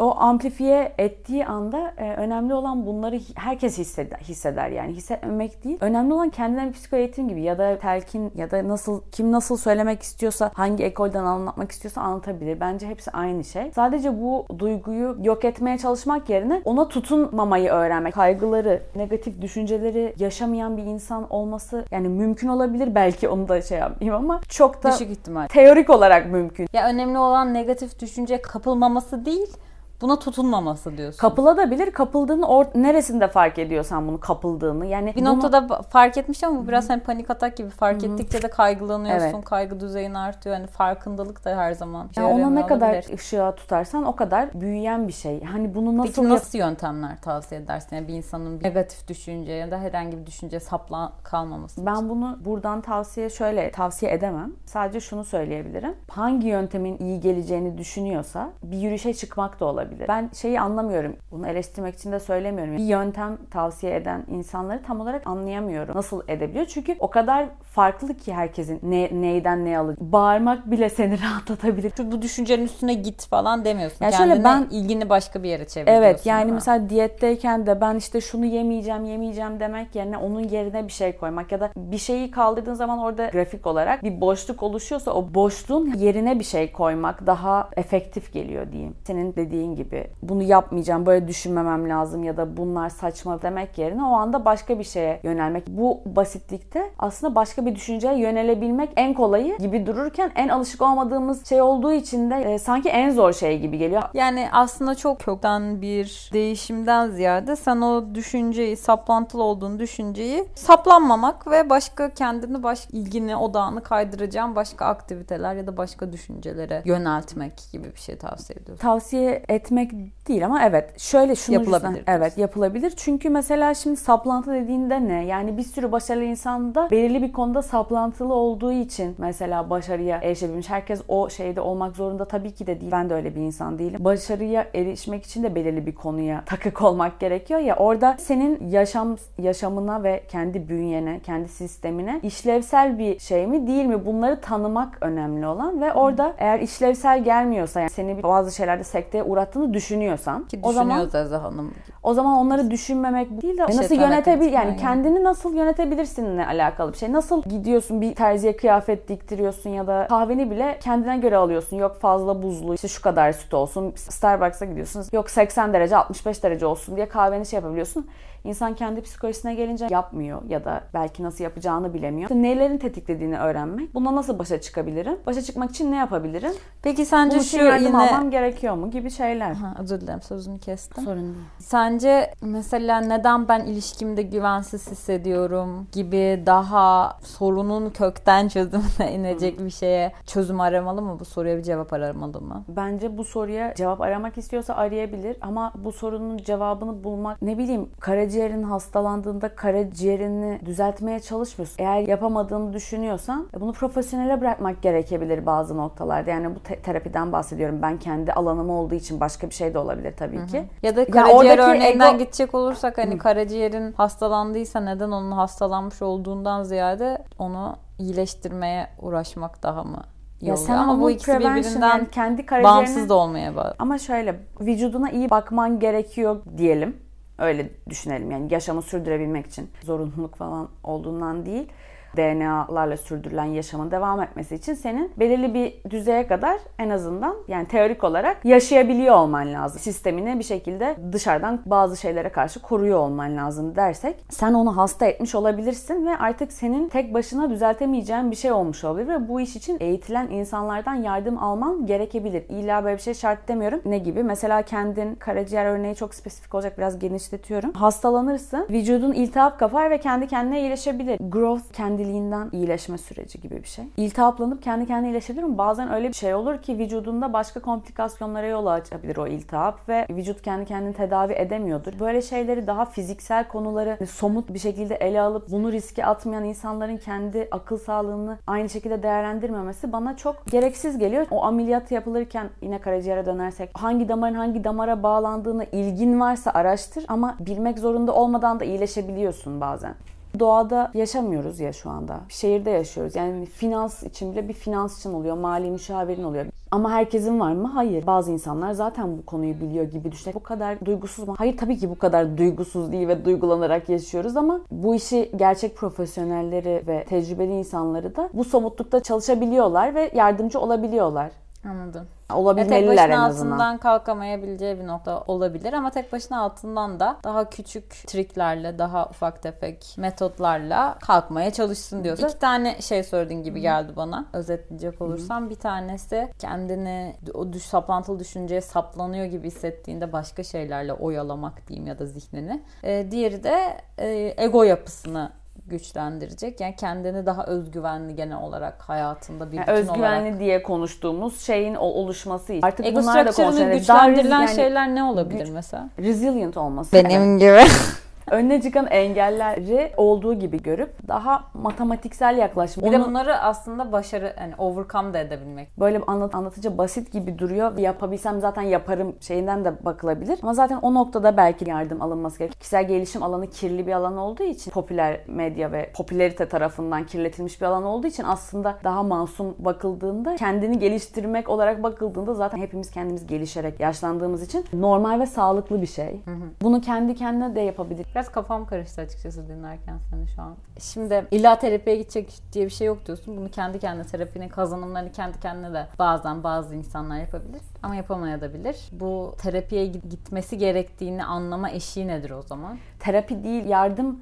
o 0.00 0.14
amplifiye 0.18 0.92
ettiği 0.98 1.46
anda 1.46 1.94
e, 1.96 2.14
önemli 2.14 2.54
olan 2.54 2.86
bunları 2.86 3.20
herkes 3.34 3.78
hisseder, 3.78 4.18
hisseder 4.18 4.68
yani 4.68 4.92
hissetmemek 4.92 5.64
değil. 5.64 5.78
Önemli 5.80 6.14
olan 6.14 6.30
kendinden 6.30 6.68
bir 6.68 6.74
psiko 6.74 6.96
eğitim 6.96 7.28
gibi 7.28 7.42
ya 7.42 7.58
da 7.58 7.78
telkin 7.78 8.32
ya 8.34 8.50
da 8.50 8.68
nasıl 8.68 9.00
kim 9.12 9.32
nasıl 9.32 9.56
söylemek 9.56 10.02
istiyorsa 10.02 10.50
hangi 10.54 10.84
ekolden 10.84 11.24
anlatmak 11.24 11.72
istiyorsa 11.72 12.00
anlatabilir. 12.00 12.60
Bence 12.60 12.86
hepsi 12.86 13.10
aynı 13.10 13.44
şey. 13.44 13.70
Sadece 13.74 14.22
bu 14.22 14.46
duyguyu 14.58 15.16
yok 15.22 15.44
etmeye 15.44 15.78
çalışmak 15.78 16.30
yerine 16.30 16.62
ona 16.64 16.88
tutunmamayı 16.88 17.70
öğrenmek. 17.70 18.14
Kaygıları, 18.14 18.82
negatif 18.96 19.42
düşünceleri 19.42 20.14
yaşamayan 20.18 20.76
bir 20.76 20.82
insan 20.82 21.32
olması 21.32 21.84
yani 21.90 22.08
mümkün 22.08 22.48
olabilir 22.48 22.94
belki 22.94 23.28
onu 23.28 23.48
da 23.48 23.62
şey 23.62 23.78
yapayım 23.78 24.14
ama 24.14 24.40
çok 24.48 24.82
da 24.82 24.92
düşük 24.92 25.10
ihtimal. 25.10 25.46
Teorik 25.48 25.90
olarak 25.90 26.26
mümkün. 26.26 26.68
Ya 26.72 26.88
önemli 26.88 27.18
olan 27.18 27.54
negatif 27.54 28.00
düşünce 28.00 28.42
kapılmaması 28.42 29.24
değil 29.24 29.56
Buna 30.00 30.18
tutunmaması 30.18 30.96
diyorsun. 30.96 31.18
Kapılabilir. 31.18 31.90
Kapıldığını 31.90 32.44
or- 32.44 32.82
neresinde 32.82 33.28
fark 33.28 33.58
ediyorsan 33.58 34.08
bunu 34.08 34.20
kapıldığını. 34.20 34.86
Yani 34.86 35.14
bir 35.16 35.20
bunu... 35.20 35.34
noktada 35.34 35.82
fark 35.82 36.16
etmiş 36.16 36.44
ama 36.44 36.62
bu 36.62 36.68
biraz 36.68 36.90
hani 36.90 37.00
panik 37.00 37.30
atak 37.30 37.56
gibi 37.56 37.70
fark 37.70 38.02
Hı-hı. 38.02 38.12
ettikçe 38.12 38.42
de 38.42 38.50
kaygılanıyorsun. 38.50 39.26
Evet. 39.26 39.44
Kaygı 39.44 39.80
düzeyin 39.80 40.14
artıyor. 40.14 40.56
Hani 40.56 40.66
farkındalık 40.66 41.44
da 41.44 41.56
her 41.56 41.72
zaman. 41.72 42.10
Ya 42.16 42.28
ona 42.28 42.50
ne 42.50 42.66
kadar 42.66 42.94
olabilir. 42.94 43.14
ışığa 43.14 43.54
tutarsan 43.54 44.04
o 44.04 44.16
kadar 44.16 44.60
büyüyen 44.60 45.08
bir 45.08 45.12
şey. 45.12 45.44
Hani 45.44 45.74
bunu 45.74 45.96
nasıl 45.96 46.22
Peki 46.22 46.28
nasıl 46.28 46.58
yöntemler 46.58 47.20
tavsiye 47.22 47.60
edersin? 47.60 47.96
Yani 47.96 48.08
bir 48.08 48.14
insanın 48.14 48.62
negatif 48.62 49.08
düşünce 49.08 49.52
ya 49.52 49.70
da 49.70 49.78
herhangi 49.78 50.18
bir 50.18 50.26
düşünce 50.26 50.60
sapla 50.60 51.12
kalmaması. 51.22 51.86
Ben 51.86 52.08
bunu 52.08 52.38
buradan 52.44 52.80
tavsiye 52.80 53.30
şöyle 53.30 53.70
tavsiye 53.70 54.12
edemem. 54.12 54.52
Sadece 54.66 55.00
şunu 55.00 55.24
söyleyebilirim. 55.24 55.94
Hangi 56.10 56.46
yöntemin 56.46 56.98
iyi 56.98 57.20
geleceğini 57.20 57.78
düşünüyorsa 57.78 58.50
bir 58.62 58.78
yürüyüşe 58.78 59.14
çıkmak 59.14 59.60
da 59.60 59.64
olabilir 59.64 59.89
olabilir. 59.90 60.08
Ben 60.08 60.30
şeyi 60.34 60.60
anlamıyorum. 60.60 61.16
Bunu 61.30 61.48
eleştirmek 61.48 61.94
için 61.94 62.12
de 62.12 62.20
söylemiyorum. 62.20 62.76
Bir 62.76 62.84
yöntem 62.84 63.38
tavsiye 63.50 63.96
eden 63.96 64.24
insanları 64.30 64.82
tam 64.82 65.00
olarak 65.00 65.26
anlayamıyorum. 65.26 65.96
Nasıl 65.96 66.22
edebiliyor? 66.28 66.66
Çünkü 66.66 66.96
o 66.98 67.10
kadar 67.10 67.46
farklı 67.62 68.14
ki 68.14 68.34
herkesin 68.34 68.80
ne, 68.82 69.08
neyden 69.12 69.64
ne 69.64 69.78
alır. 69.78 69.96
Bağırmak 70.00 70.70
bile 70.70 70.88
seni 70.88 71.22
rahatlatabilir. 71.22 71.92
Şu 71.96 72.12
bu 72.12 72.22
düşüncenin 72.22 72.64
üstüne 72.64 72.94
git 72.94 73.26
falan 73.26 73.64
demiyorsun. 73.64 74.04
Yani 74.04 74.14
şöyle 74.14 74.44
ben 74.44 74.66
ilgini 74.70 75.08
başka 75.08 75.42
bir 75.42 75.48
yere 75.48 75.64
çeviriyorsun. 75.64 76.02
Evet 76.02 76.26
yani 76.26 76.52
mesela 76.52 76.90
diyetteyken 76.90 77.66
de 77.66 77.80
ben 77.80 77.94
işte 77.94 78.20
şunu 78.20 78.44
yemeyeceğim 78.44 79.04
yemeyeceğim 79.04 79.60
demek 79.60 79.94
yerine 79.94 80.16
onun 80.16 80.40
yerine 80.40 80.86
bir 80.86 80.92
şey 80.92 81.16
koymak 81.16 81.52
ya 81.52 81.60
da 81.60 81.70
bir 81.76 81.98
şeyi 81.98 82.30
kaldırdığın 82.30 82.74
zaman 82.74 82.98
orada 82.98 83.28
grafik 83.28 83.66
olarak 83.66 84.02
bir 84.02 84.20
boşluk 84.20 84.62
oluşuyorsa 84.62 85.10
o 85.10 85.34
boşluğun 85.34 85.94
yerine 85.94 86.38
bir 86.38 86.44
şey 86.44 86.72
koymak 86.72 87.26
daha 87.26 87.68
efektif 87.76 88.32
geliyor 88.32 88.72
diyeyim. 88.72 88.94
Senin 89.04 89.36
dediğin 89.36 89.76
gibi 89.76 89.79
bunu 90.22 90.42
yapmayacağım 90.42 91.06
böyle 91.06 91.28
düşünmemem 91.28 91.88
lazım 91.88 92.24
ya 92.24 92.36
da 92.36 92.56
bunlar 92.56 92.88
saçma 92.88 93.42
demek 93.42 93.78
yerine 93.78 94.04
o 94.04 94.12
anda 94.12 94.44
başka 94.44 94.78
bir 94.78 94.84
şeye 94.84 95.20
yönelmek. 95.22 95.66
Bu 95.66 96.00
basitlikte 96.06 96.90
aslında 96.98 97.34
başka 97.34 97.66
bir 97.66 97.74
düşünceye 97.74 98.18
yönelebilmek 98.18 98.90
en 98.96 99.14
kolayı 99.14 99.58
gibi 99.58 99.86
dururken 99.86 100.32
en 100.36 100.48
alışık 100.48 100.82
olmadığımız 100.82 101.48
şey 101.48 101.62
olduğu 101.62 101.92
için 101.92 102.30
de 102.30 102.36
e, 102.36 102.58
sanki 102.58 102.88
en 102.88 103.10
zor 103.10 103.32
şey 103.32 103.58
gibi 103.58 103.78
geliyor. 103.78 104.02
Yani 104.14 104.48
aslında 104.52 104.94
çok 104.94 105.20
kökten 105.20 105.82
bir 105.82 106.30
değişimden 106.32 107.10
ziyade 107.10 107.56
sen 107.56 107.80
o 107.80 108.14
düşünceyi, 108.14 108.76
saplantılı 108.76 109.42
olduğun 109.42 109.78
düşünceyi 109.78 110.44
saplanmamak 110.54 111.50
ve 111.50 111.70
başka 111.70 112.10
kendini, 112.14 112.62
başka 112.62 112.96
ilgini, 112.96 113.36
odağını 113.36 113.82
kaydıracağın 113.82 114.56
başka 114.56 114.86
aktiviteler 114.86 115.54
ya 115.54 115.66
da 115.66 115.76
başka 115.76 116.12
düşüncelere 116.12 116.82
yöneltmek 116.84 117.52
gibi 117.72 117.94
bir 117.94 118.00
şey 118.00 118.16
tavsiye 118.16 118.58
ediyorsun. 118.62 118.82
Tavsiye 118.82 119.42
etmek 119.70 119.92
değil 120.28 120.44
ama 120.44 120.64
evet 120.64 121.00
şöyle 121.00 121.36
şunu 121.36 121.54
yapılabilir. 121.54 121.98
Yüzden, 121.98 122.12
evet 122.16 122.38
yapılabilir. 122.38 122.92
Çünkü 122.96 123.30
mesela 123.30 123.74
şimdi 123.74 123.96
saplantı 123.96 124.52
dediğinde 124.52 125.08
ne? 125.08 125.24
Yani 125.24 125.56
bir 125.56 125.62
sürü 125.62 125.92
başarılı 125.92 126.24
insanda 126.24 126.90
belirli 126.90 127.22
bir 127.22 127.32
konu 127.32 127.50
konuda 127.50 127.62
saplantılı 127.62 128.34
olduğu 128.34 128.72
için 128.72 129.14
mesela 129.18 129.70
başarıya 129.70 130.18
erişebilmiş. 130.22 130.70
Herkes 130.70 131.02
o 131.08 131.30
şeyde 131.30 131.60
olmak 131.60 131.96
zorunda 131.96 132.24
tabii 132.24 132.52
ki 132.52 132.66
de 132.66 132.80
değil. 132.80 132.92
Ben 132.92 133.10
de 133.10 133.14
öyle 133.14 133.34
bir 133.34 133.40
insan 133.40 133.78
değilim. 133.78 134.04
Başarıya 134.04 134.66
erişmek 134.74 135.24
için 135.24 135.42
de 135.42 135.54
belirli 135.54 135.86
bir 135.86 135.94
konuya 135.94 136.42
takık 136.46 136.82
olmak 136.82 137.20
gerekiyor 137.20 137.60
ya. 137.60 137.76
Orada 137.76 138.16
senin 138.18 138.68
yaşam 138.68 139.16
yaşamına 139.38 140.02
ve 140.02 140.22
kendi 140.28 140.68
bünyene, 140.68 141.20
kendi 141.20 141.48
sistemine 141.48 142.20
işlevsel 142.22 142.98
bir 142.98 143.18
şey 143.18 143.46
mi 143.46 143.66
değil 143.66 143.84
mi? 143.84 144.06
Bunları 144.06 144.40
tanımak 144.40 144.98
önemli 145.00 145.46
olan 145.46 145.80
ve 145.80 145.92
orada 145.92 146.34
eğer 146.38 146.60
işlevsel 146.60 147.24
gelmiyorsa 147.24 147.80
yani 147.80 147.90
seni 147.90 148.22
bazı 148.22 148.56
şeylerde 148.56 148.84
sekteye 148.84 149.22
uğrattığını 149.60 149.74
düşünüyorsan 149.74 150.48
ki 150.48 150.60
o 150.62 150.72
zaman 150.72 151.08
Zeze 151.08 151.36
Hanım 151.36 151.74
O 152.02 152.14
zaman 152.14 152.38
onları 152.38 152.70
düşünmemek 152.70 153.42
değil 153.42 153.58
de 153.58 153.62
nasıl 153.62 153.88
Şeytan 153.88 154.10
yönetebil 154.10 154.52
yani 154.52 154.68
yani. 154.68 154.76
kendini 154.76 155.24
nasıl 155.24 155.54
yönetebilirsinle 155.54 156.46
alakalı 156.46 156.92
bir 156.92 156.98
şey. 156.98 157.12
Nasıl 157.12 157.42
gidiyorsun 157.42 158.00
bir 158.00 158.14
terziye 158.14 158.56
kıyafet 158.56 159.08
diktiriyorsun 159.08 159.70
ya 159.70 159.86
da 159.86 160.06
kahveni 160.08 160.50
bile 160.50 160.78
kendine 160.82 161.18
göre 161.18 161.36
alıyorsun. 161.36 161.76
Yok 161.76 161.96
fazla 162.00 162.42
buzlu 162.42 162.74
işte 162.74 162.88
şu 162.88 163.02
kadar 163.02 163.32
süt 163.32 163.54
olsun. 163.54 163.92
Starbucks'a 163.96 164.64
gidiyorsun. 164.64 165.04
Yok 165.12 165.30
80 165.30 165.72
derece 165.72 165.96
65 165.96 166.42
derece 166.42 166.66
olsun 166.66 166.96
diye 166.96 167.08
kahveni 167.08 167.46
şey 167.46 167.56
yapabiliyorsun. 167.56 168.06
İnsan 168.44 168.74
kendi 168.74 169.00
psikolojisine 169.02 169.54
gelince 169.54 169.86
yapmıyor 169.90 170.42
ya 170.48 170.64
da 170.64 170.82
belki 170.94 171.22
nasıl 171.22 171.44
yapacağını 171.44 171.94
bilemiyor. 171.94 172.30
İşte 172.30 172.42
nelerin 172.42 172.78
tetiklediğini 172.78 173.38
öğrenmek. 173.38 173.94
Buna 173.94 174.14
nasıl 174.14 174.38
başa 174.38 174.60
çıkabilirim? 174.60 175.18
Başa 175.26 175.42
çıkmak 175.42 175.70
için 175.70 175.92
ne 175.92 175.96
yapabilirim? 175.96 176.52
Peki 176.82 177.06
sence 177.06 177.34
Bunun 177.36 177.44
şu 177.44 177.56
yine... 177.56 177.96
almam 177.98 178.30
gerekiyor 178.30 178.74
mu 178.74 178.90
gibi 178.90 179.10
şeyler. 179.10 179.52
Ha, 179.52 179.74
özür 179.82 180.00
dilerim 180.00 180.22
sözünü 180.22 180.58
kestim. 180.58 181.04
Sorun 181.04 181.22
değil. 181.22 181.44
Sence 181.90 182.30
mesela 182.42 183.00
neden 183.00 183.48
ben 183.48 183.60
ilişkimde 183.60 184.22
güvensiz 184.22 184.90
hissediyorum 184.90 185.86
gibi 185.92 186.42
daha 186.46 187.18
sorunun 187.22 187.90
kökten 187.90 188.48
çözümüne 188.48 189.12
inecek 189.14 189.64
bir 189.64 189.70
şeye 189.70 190.12
çözüm 190.26 190.60
aramalı 190.60 191.02
mı? 191.02 191.16
Bu 191.20 191.24
soruya 191.24 191.56
bir 191.56 191.62
cevap 191.62 191.92
aramalı 191.92 192.40
mı? 192.40 192.64
Bence 192.68 193.18
bu 193.18 193.24
soruya 193.24 193.74
cevap 193.74 194.00
aramak 194.00 194.38
istiyorsa 194.38 194.74
arayabilir 194.74 195.36
ama 195.40 195.72
bu 195.84 195.92
sorunun 195.92 196.38
cevabını 196.38 197.04
bulmak 197.04 197.42
ne 197.42 197.58
bileyim 197.58 197.88
karaciğerin 198.00 198.62
hastalandığında 198.62 199.48
karaciğerini 199.54 200.60
düzeltmeye 200.66 201.20
çalışmıyorsun. 201.20 201.76
Eğer 201.78 202.00
yapamadığını 202.00 202.72
düşünüyorsan 202.72 203.48
e, 203.56 203.60
bunu 203.60 203.72
profesyonele 203.72 204.40
bırakmak 204.40 204.82
gerekebilir 204.82 205.46
bazı 205.46 205.76
noktalarda. 205.76 206.30
Yani 206.30 206.54
bu 206.54 206.60
te- 206.62 206.80
terapiden 206.80 207.32
bahsediyorum. 207.32 207.78
Ben 207.82 207.98
kendi 207.98 208.32
alanım 208.32 208.70
olduğu 208.70 208.94
için 208.94 209.20
başka 209.20 209.48
bir 209.48 209.54
şey 209.54 209.74
de 209.74 209.78
olabilir 209.78 210.14
tabii 210.16 210.46
ki. 210.46 210.64
Ya 210.82 210.96
da 210.96 211.04
karaciğer 211.04 211.58
oradaki 211.58 211.79
örneğinden 211.80 212.14
ego- 212.14 212.18
gidecek 212.18 212.54
olursak 212.54 212.98
hani 212.98 213.18
karaciğerin 213.18 213.92
hastalandıysa 213.92 214.80
neden 214.80 215.10
onun 215.10 215.30
hastalanmış 215.32 216.02
olduğundan 216.02 216.62
ziyade 216.62 217.24
onu 217.38 217.76
iyileştirmeye 217.98 218.86
uğraşmak 218.98 219.62
daha 219.62 219.84
mı 219.84 220.02
Ya 220.40 220.56
sen 220.56 220.74
Ama 220.76 220.92
onu 220.92 221.02
bu 221.02 221.10
ikisi 221.10 221.38
birbirinden 221.38 221.88
yani 221.88 222.10
kendi 222.10 222.46
karaciğerine 222.46 222.74
bağımsız 222.76 223.08
da 223.08 223.14
olmaya 223.14 223.56
bağlı. 223.56 223.74
Ama 223.78 223.98
şöyle 223.98 224.40
vücuduna 224.60 225.10
iyi 225.10 225.30
bakman 225.30 225.78
gerekiyor 225.78 226.36
diyelim. 226.56 226.96
Öyle 227.38 227.70
düşünelim 227.90 228.30
yani 228.30 228.52
yaşamı 228.54 228.82
sürdürebilmek 228.82 229.46
için. 229.46 229.70
Zorunluluk 229.84 230.36
falan 230.36 230.68
olduğundan 230.84 231.46
değil. 231.46 231.72
DNA'larla 232.16 232.96
sürdürülen 232.96 233.44
yaşamın 233.44 233.90
devam 233.90 234.22
etmesi 234.22 234.54
için 234.54 234.74
senin 234.74 235.12
belirli 235.18 235.54
bir 235.54 235.90
düzeye 235.90 236.26
kadar 236.26 236.58
en 236.78 236.90
azından 236.90 237.36
yani 237.48 237.68
teorik 237.68 238.04
olarak 238.04 238.44
yaşayabiliyor 238.44 239.14
olman 239.14 239.52
lazım. 239.52 239.80
Sistemini 239.80 240.38
bir 240.38 240.44
şekilde 240.44 240.96
dışarıdan 241.12 241.60
bazı 241.66 241.96
şeylere 241.96 242.28
karşı 242.28 242.62
koruyor 242.62 242.98
olman 242.98 243.36
lazım 243.36 243.76
dersek 243.76 244.16
sen 244.30 244.54
onu 244.54 244.76
hasta 244.76 245.06
etmiş 245.06 245.34
olabilirsin 245.34 246.06
ve 246.06 246.16
artık 246.16 246.52
senin 246.52 246.88
tek 246.88 247.14
başına 247.14 247.50
düzeltemeyeceğin 247.50 248.30
bir 248.30 248.36
şey 248.36 248.52
olmuş 248.52 248.84
olabilir 248.84 249.08
ve 249.08 249.28
bu 249.28 249.40
iş 249.40 249.56
için 249.56 249.76
eğitilen 249.80 250.28
insanlardan 250.30 250.94
yardım 250.94 251.38
alman 251.38 251.86
gerekebilir. 251.86 252.44
İlla 252.48 252.84
böyle 252.84 252.96
bir 252.96 253.02
şey 253.02 253.14
şart 253.14 253.48
demiyorum. 253.48 253.80
Ne 253.84 253.98
gibi? 253.98 254.22
Mesela 254.22 254.62
kendin 254.62 255.14
karaciğer 255.14 255.66
örneği 255.66 255.94
çok 255.94 256.14
spesifik 256.14 256.54
olacak 256.54 256.78
biraz 256.78 256.98
genişletiyorum. 256.98 257.72
Hastalanırsın, 257.72 258.66
vücudun 258.70 259.12
iltihap 259.12 259.58
kapar 259.58 259.90
ve 259.90 259.98
kendi 259.98 260.26
kendine 260.26 260.60
iyileşebilir. 260.60 261.18
Growth 261.20 261.72
kendiliğinden 262.00 262.48
iyileşme 262.52 262.98
süreci 262.98 263.40
gibi 263.40 263.62
bir 263.62 263.68
şey. 263.68 263.84
İltihaplanıp 263.96 264.62
kendi 264.62 264.86
kendine 264.86 265.08
iyileşebilir 265.10 265.42
mi? 265.42 265.58
Bazen 265.58 265.92
öyle 265.92 266.08
bir 266.08 266.14
şey 266.14 266.34
olur 266.34 266.62
ki 266.62 266.78
vücudunda 266.78 267.32
başka 267.32 267.60
komplikasyonlara 267.60 268.46
yol 268.46 268.66
açabilir 268.66 269.16
o 269.16 269.26
iltihap 269.26 269.88
ve 269.88 270.06
vücut 270.10 270.42
kendi 270.42 270.64
kendini 270.64 270.94
tedavi 270.94 271.32
edemiyordur. 271.32 271.92
Böyle 272.00 272.22
şeyleri 272.22 272.66
daha 272.66 272.84
fiziksel 272.84 273.48
konuları 273.48 273.96
hani 273.98 274.06
somut 274.06 274.54
bir 274.54 274.58
şekilde 274.58 274.94
ele 274.94 275.20
alıp 275.20 275.50
bunu 275.50 275.72
riske 275.72 276.06
atmayan 276.06 276.44
insanların 276.44 276.96
kendi 276.96 277.48
akıl 277.50 277.78
sağlığını 277.78 278.38
aynı 278.46 278.68
şekilde 278.68 279.02
değerlendirmemesi 279.02 279.92
bana 279.92 280.16
çok 280.16 280.46
gereksiz 280.46 280.98
geliyor. 280.98 281.26
O 281.30 281.44
ameliyat 281.44 281.90
yapılırken 281.90 282.48
yine 282.62 282.78
karaciğere 282.78 283.26
dönersek 283.26 283.70
hangi 283.74 284.08
damarın 284.08 284.34
hangi 284.34 284.64
damara 284.64 285.02
bağlandığını 285.02 285.66
ilgin 285.72 286.20
varsa 286.20 286.50
araştır 286.50 287.04
ama 287.08 287.36
bilmek 287.40 287.78
zorunda 287.78 288.14
olmadan 288.14 288.60
da 288.60 288.64
iyileşebiliyorsun 288.64 289.60
bazen. 289.60 289.94
Doğada 290.38 290.90
yaşamıyoruz 290.94 291.60
ya 291.60 291.72
şu 291.72 291.90
anda. 291.90 292.20
Şehirde 292.28 292.70
yaşıyoruz. 292.70 293.16
Yani 293.16 293.46
finans 293.46 294.02
için 294.02 294.32
bile 294.32 294.48
bir 294.48 294.54
finansçın 294.54 295.14
oluyor, 295.14 295.36
mali 295.36 295.70
müşavirin 295.70 296.24
oluyor. 296.24 296.46
Ama 296.70 296.90
herkesin 296.90 297.40
var 297.40 297.52
mı? 297.52 297.68
Hayır. 297.68 298.06
Bazı 298.06 298.32
insanlar 298.32 298.72
zaten 298.72 299.18
bu 299.18 299.26
konuyu 299.26 299.60
biliyor 299.60 299.84
gibi 299.84 300.12
düşünerek 300.12 300.34
bu 300.34 300.42
kadar 300.42 300.86
duygusuz 300.86 301.28
mu? 301.28 301.34
Hayır 301.38 301.56
tabii 301.56 301.78
ki 301.78 301.90
bu 301.90 301.98
kadar 301.98 302.38
duygusuz 302.38 302.92
değil 302.92 303.08
ve 303.08 303.24
duygulanarak 303.24 303.88
yaşıyoruz 303.88 304.36
ama 304.36 304.60
bu 304.70 304.94
işi 304.94 305.30
gerçek 305.36 305.76
profesyonelleri 305.76 306.82
ve 306.86 307.04
tecrübeli 307.04 307.52
insanları 307.52 308.16
da 308.16 308.30
bu 308.34 308.44
somutlukta 308.44 309.00
çalışabiliyorlar 309.02 309.94
ve 309.94 310.10
yardımcı 310.14 310.60
olabiliyorlar. 310.60 311.30
Anladım. 311.64 312.08
Olabilmeliler 312.34 313.10
en 313.10 313.18
azından. 313.18 313.50
altından 313.50 313.78
kalkamayabileceği 313.78 314.78
bir 314.80 314.86
nokta 314.86 315.20
olabilir 315.20 315.72
ama 315.72 315.90
tek 315.90 316.12
başına 316.12 316.40
altından 316.40 317.00
da 317.00 317.16
daha 317.24 317.50
küçük 317.50 317.90
triklerle, 317.90 318.78
daha 318.78 319.06
ufak 319.06 319.42
tefek 319.42 319.94
metotlarla 319.98 320.98
kalkmaya 321.00 321.50
çalışsın 321.50 322.04
diyorsun. 322.04 322.28
İki 322.28 322.38
tane 322.38 322.80
şey 322.80 323.02
söylediğin 323.02 323.42
gibi 323.42 323.60
geldi 323.60 323.92
bana. 323.96 324.26
Özetleyecek 324.32 325.02
olursam 325.02 325.50
bir 325.50 325.54
tanesi 325.54 326.32
kendini 326.38 327.16
o 327.34 327.52
düş, 327.52 327.62
saplantılı 327.62 328.18
düşünceye 328.18 328.60
saplanıyor 328.60 329.24
gibi 329.24 329.46
hissettiğinde 329.46 330.12
başka 330.12 330.42
şeylerle 330.42 330.92
oyalamak 330.92 331.68
diyeyim 331.68 331.86
ya 331.86 331.98
da 331.98 332.06
zihnini. 332.06 332.62
Ee, 332.84 333.06
diğeri 333.10 333.44
de 333.44 333.76
e, 333.98 334.34
ego 334.36 334.62
yapısını 334.62 335.32
güçlendirecek. 335.70 336.60
Yani 336.60 336.76
kendini 336.76 337.26
daha 337.26 337.44
özgüvenli 337.46 338.16
genel 338.16 338.38
olarak 338.42 338.82
hayatında 338.82 339.52
bir 339.52 339.56
Yani 339.56 339.66
bütün 339.66 339.72
özgüvenli 339.76 340.22
olarak. 340.28 340.40
diye 340.40 340.62
konuştuğumuz 340.62 341.40
şeyin 341.40 341.74
o- 341.74 341.80
oluşması 341.80 342.52
için. 342.52 342.66
Artık 342.66 342.86
Ego 342.86 343.00
bunlar 343.00 343.26
da 343.26 343.32
konuşuyoruz. 343.32 343.78
güçlendirilen 343.78 344.40
yani 344.40 344.54
şeyler 344.54 344.94
ne 344.94 345.04
olabilir 345.04 345.38
güç- 345.44 345.54
mesela? 345.54 345.88
resilient 345.98 346.56
olması. 346.56 346.96
Evet. 346.96 347.10
gibi. 347.40 347.64
Önüne 348.30 348.62
çıkan 348.62 348.86
engelleri 348.86 349.92
olduğu 349.96 350.34
gibi 350.34 350.62
görüp 350.62 351.08
daha 351.08 351.44
matematiksel 351.54 352.38
yaklaşmak. 352.38 352.86
Bir 352.86 352.92
de 352.92 353.04
bunları 353.04 353.36
aslında 353.38 353.92
başarı, 353.92 354.34
yani 354.40 354.54
overcome 354.58 355.14
da 355.14 355.18
edebilmek. 355.18 355.78
böyle 355.80 356.00
anlat, 356.06 356.34
anlatıcı 356.34 356.78
basit 356.78 357.12
gibi 357.12 357.38
duruyor. 357.38 357.78
Yapabilsem 357.78 358.40
zaten 358.40 358.62
yaparım 358.62 359.14
şeyinden 359.20 359.64
de 359.64 359.84
bakılabilir. 359.84 360.38
Ama 360.42 360.54
zaten 360.54 360.78
o 360.82 360.94
noktada 360.94 361.36
belki 361.36 361.70
yardım 361.70 362.02
alınması 362.02 362.38
gerekiyor. 362.38 362.58
Kişisel 362.58 362.88
gelişim 362.88 363.22
alanı 363.22 363.46
kirli 363.50 363.86
bir 363.86 363.92
alan 363.92 364.16
olduğu 364.16 364.42
için 364.42 364.70
popüler 364.70 365.20
medya 365.26 365.72
ve 365.72 365.90
popülerite 365.96 366.48
tarafından 366.48 367.06
kirletilmiş 367.06 367.60
bir 367.60 367.66
alan 367.66 367.84
olduğu 367.84 368.06
için 368.06 368.24
aslında 368.24 368.76
daha 368.84 369.02
masum 369.02 369.54
bakıldığında 369.58 370.36
kendini 370.36 370.78
geliştirmek 370.78 371.48
olarak 371.48 371.82
bakıldığında 371.82 372.34
zaten 372.34 372.58
hepimiz 372.58 372.90
kendimiz 372.90 373.26
gelişerek 373.26 373.80
yaşlandığımız 373.80 374.42
için 374.42 374.64
normal 374.72 375.20
ve 375.20 375.26
sağlıklı 375.26 375.82
bir 375.82 375.86
şey. 375.86 376.20
Bunu 376.62 376.80
kendi 376.80 377.14
kendine 377.14 377.54
de 377.54 377.60
yapabilir. 377.60 378.06
Biraz 378.20 378.32
kafam 378.32 378.66
karıştı 378.66 379.00
açıkçası 379.00 379.48
dinlerken 379.48 379.98
seni 380.10 380.28
şu 380.28 380.42
an. 380.42 380.56
Şimdi 380.80 381.26
illa 381.30 381.58
terapiye 381.58 381.96
gidecek 381.96 382.32
diye 382.52 382.64
bir 382.64 382.70
şey 382.70 382.86
yok 382.86 383.06
diyorsun. 383.06 383.36
Bunu 383.36 383.50
kendi 383.50 383.78
kendine 383.78 384.06
terapinin 384.06 384.48
kazanımlarını 384.48 385.12
kendi 385.12 385.40
kendine 385.40 385.72
de 385.74 385.86
bazen 385.98 386.44
bazı 386.44 386.74
insanlar 386.74 387.18
yapabilir 387.18 387.60
ama 387.82 387.94
yapamayabilir. 387.94 388.76
Bu 388.92 389.34
terapiye 389.42 389.86
gitmesi 389.86 390.58
gerektiğini 390.58 391.24
anlama 391.24 391.70
eşiği 391.70 392.08
nedir 392.08 392.30
o 392.30 392.42
zaman? 392.42 392.78
terapi 392.98 393.44
değil 393.44 393.66
yardım 393.66 394.20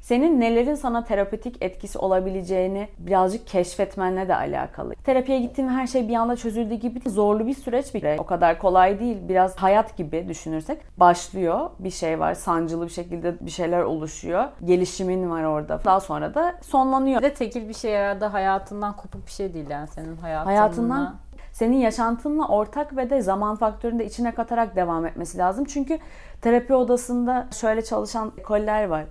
senin 0.00 0.40
nelerin 0.40 0.74
sana 0.74 1.04
terapötik 1.04 1.56
etkisi 1.60 1.98
olabileceğini 1.98 2.88
birazcık 2.98 3.46
keşfetmenle 3.46 4.28
de 4.28 4.34
alakalı. 4.34 4.94
Terapiye 4.94 5.40
gittiğin 5.40 5.68
her 5.68 5.86
şey 5.86 6.08
bir 6.08 6.14
anda 6.14 6.36
çözüldüğü 6.36 6.74
gibi 6.74 7.10
zorlu 7.10 7.46
bir 7.46 7.54
süreç 7.54 7.94
bir 7.94 8.18
O 8.18 8.26
kadar 8.26 8.58
kolay 8.58 9.00
değil. 9.00 9.16
Biraz 9.28 9.56
hayat 9.56 9.96
gibi 9.96 10.28
düşünürsek 10.28 10.80
başlıyor. 10.96 11.70
Bir 11.78 11.90
şey 11.90 12.20
var. 12.20 12.34
Sancılı 12.34 12.84
bir 12.84 12.92
şekilde 12.92 13.34
bir 13.40 13.50
şeyler 13.50 13.82
oluşuyor. 13.82 14.44
Gelişimin 14.64 15.30
var 15.30 15.44
orada. 15.44 15.80
Daha 15.84 16.00
sonra 16.00 16.34
da 16.34 16.54
sonlanıyor. 16.62 17.20
Bir 17.20 17.26
de 17.26 17.34
tekil 17.34 17.68
bir 17.68 17.74
şey 17.74 17.92
da 17.92 18.32
hayatından 18.32 18.96
kopuk 18.96 19.26
bir 19.26 19.30
şey 19.30 19.54
değil 19.54 19.70
yani 19.70 19.88
senin 19.88 20.16
hayatınla. 20.16 20.52
Hayatından 20.52 21.14
senin 21.52 21.76
yaşantınla 21.76 22.48
ortak 22.48 22.96
ve 22.96 23.10
de 23.10 23.22
zaman 23.22 23.56
faktörünü 23.56 23.98
de 23.98 24.06
içine 24.06 24.34
katarak 24.34 24.76
devam 24.76 25.06
etmesi 25.06 25.38
lazım. 25.38 25.64
Çünkü 25.64 25.98
terapi 26.42 26.74
odasında 26.74 27.46
şöyle 27.60 27.82
çalışan 27.82 28.32
ekoller 28.38 28.84
var. 28.84 29.04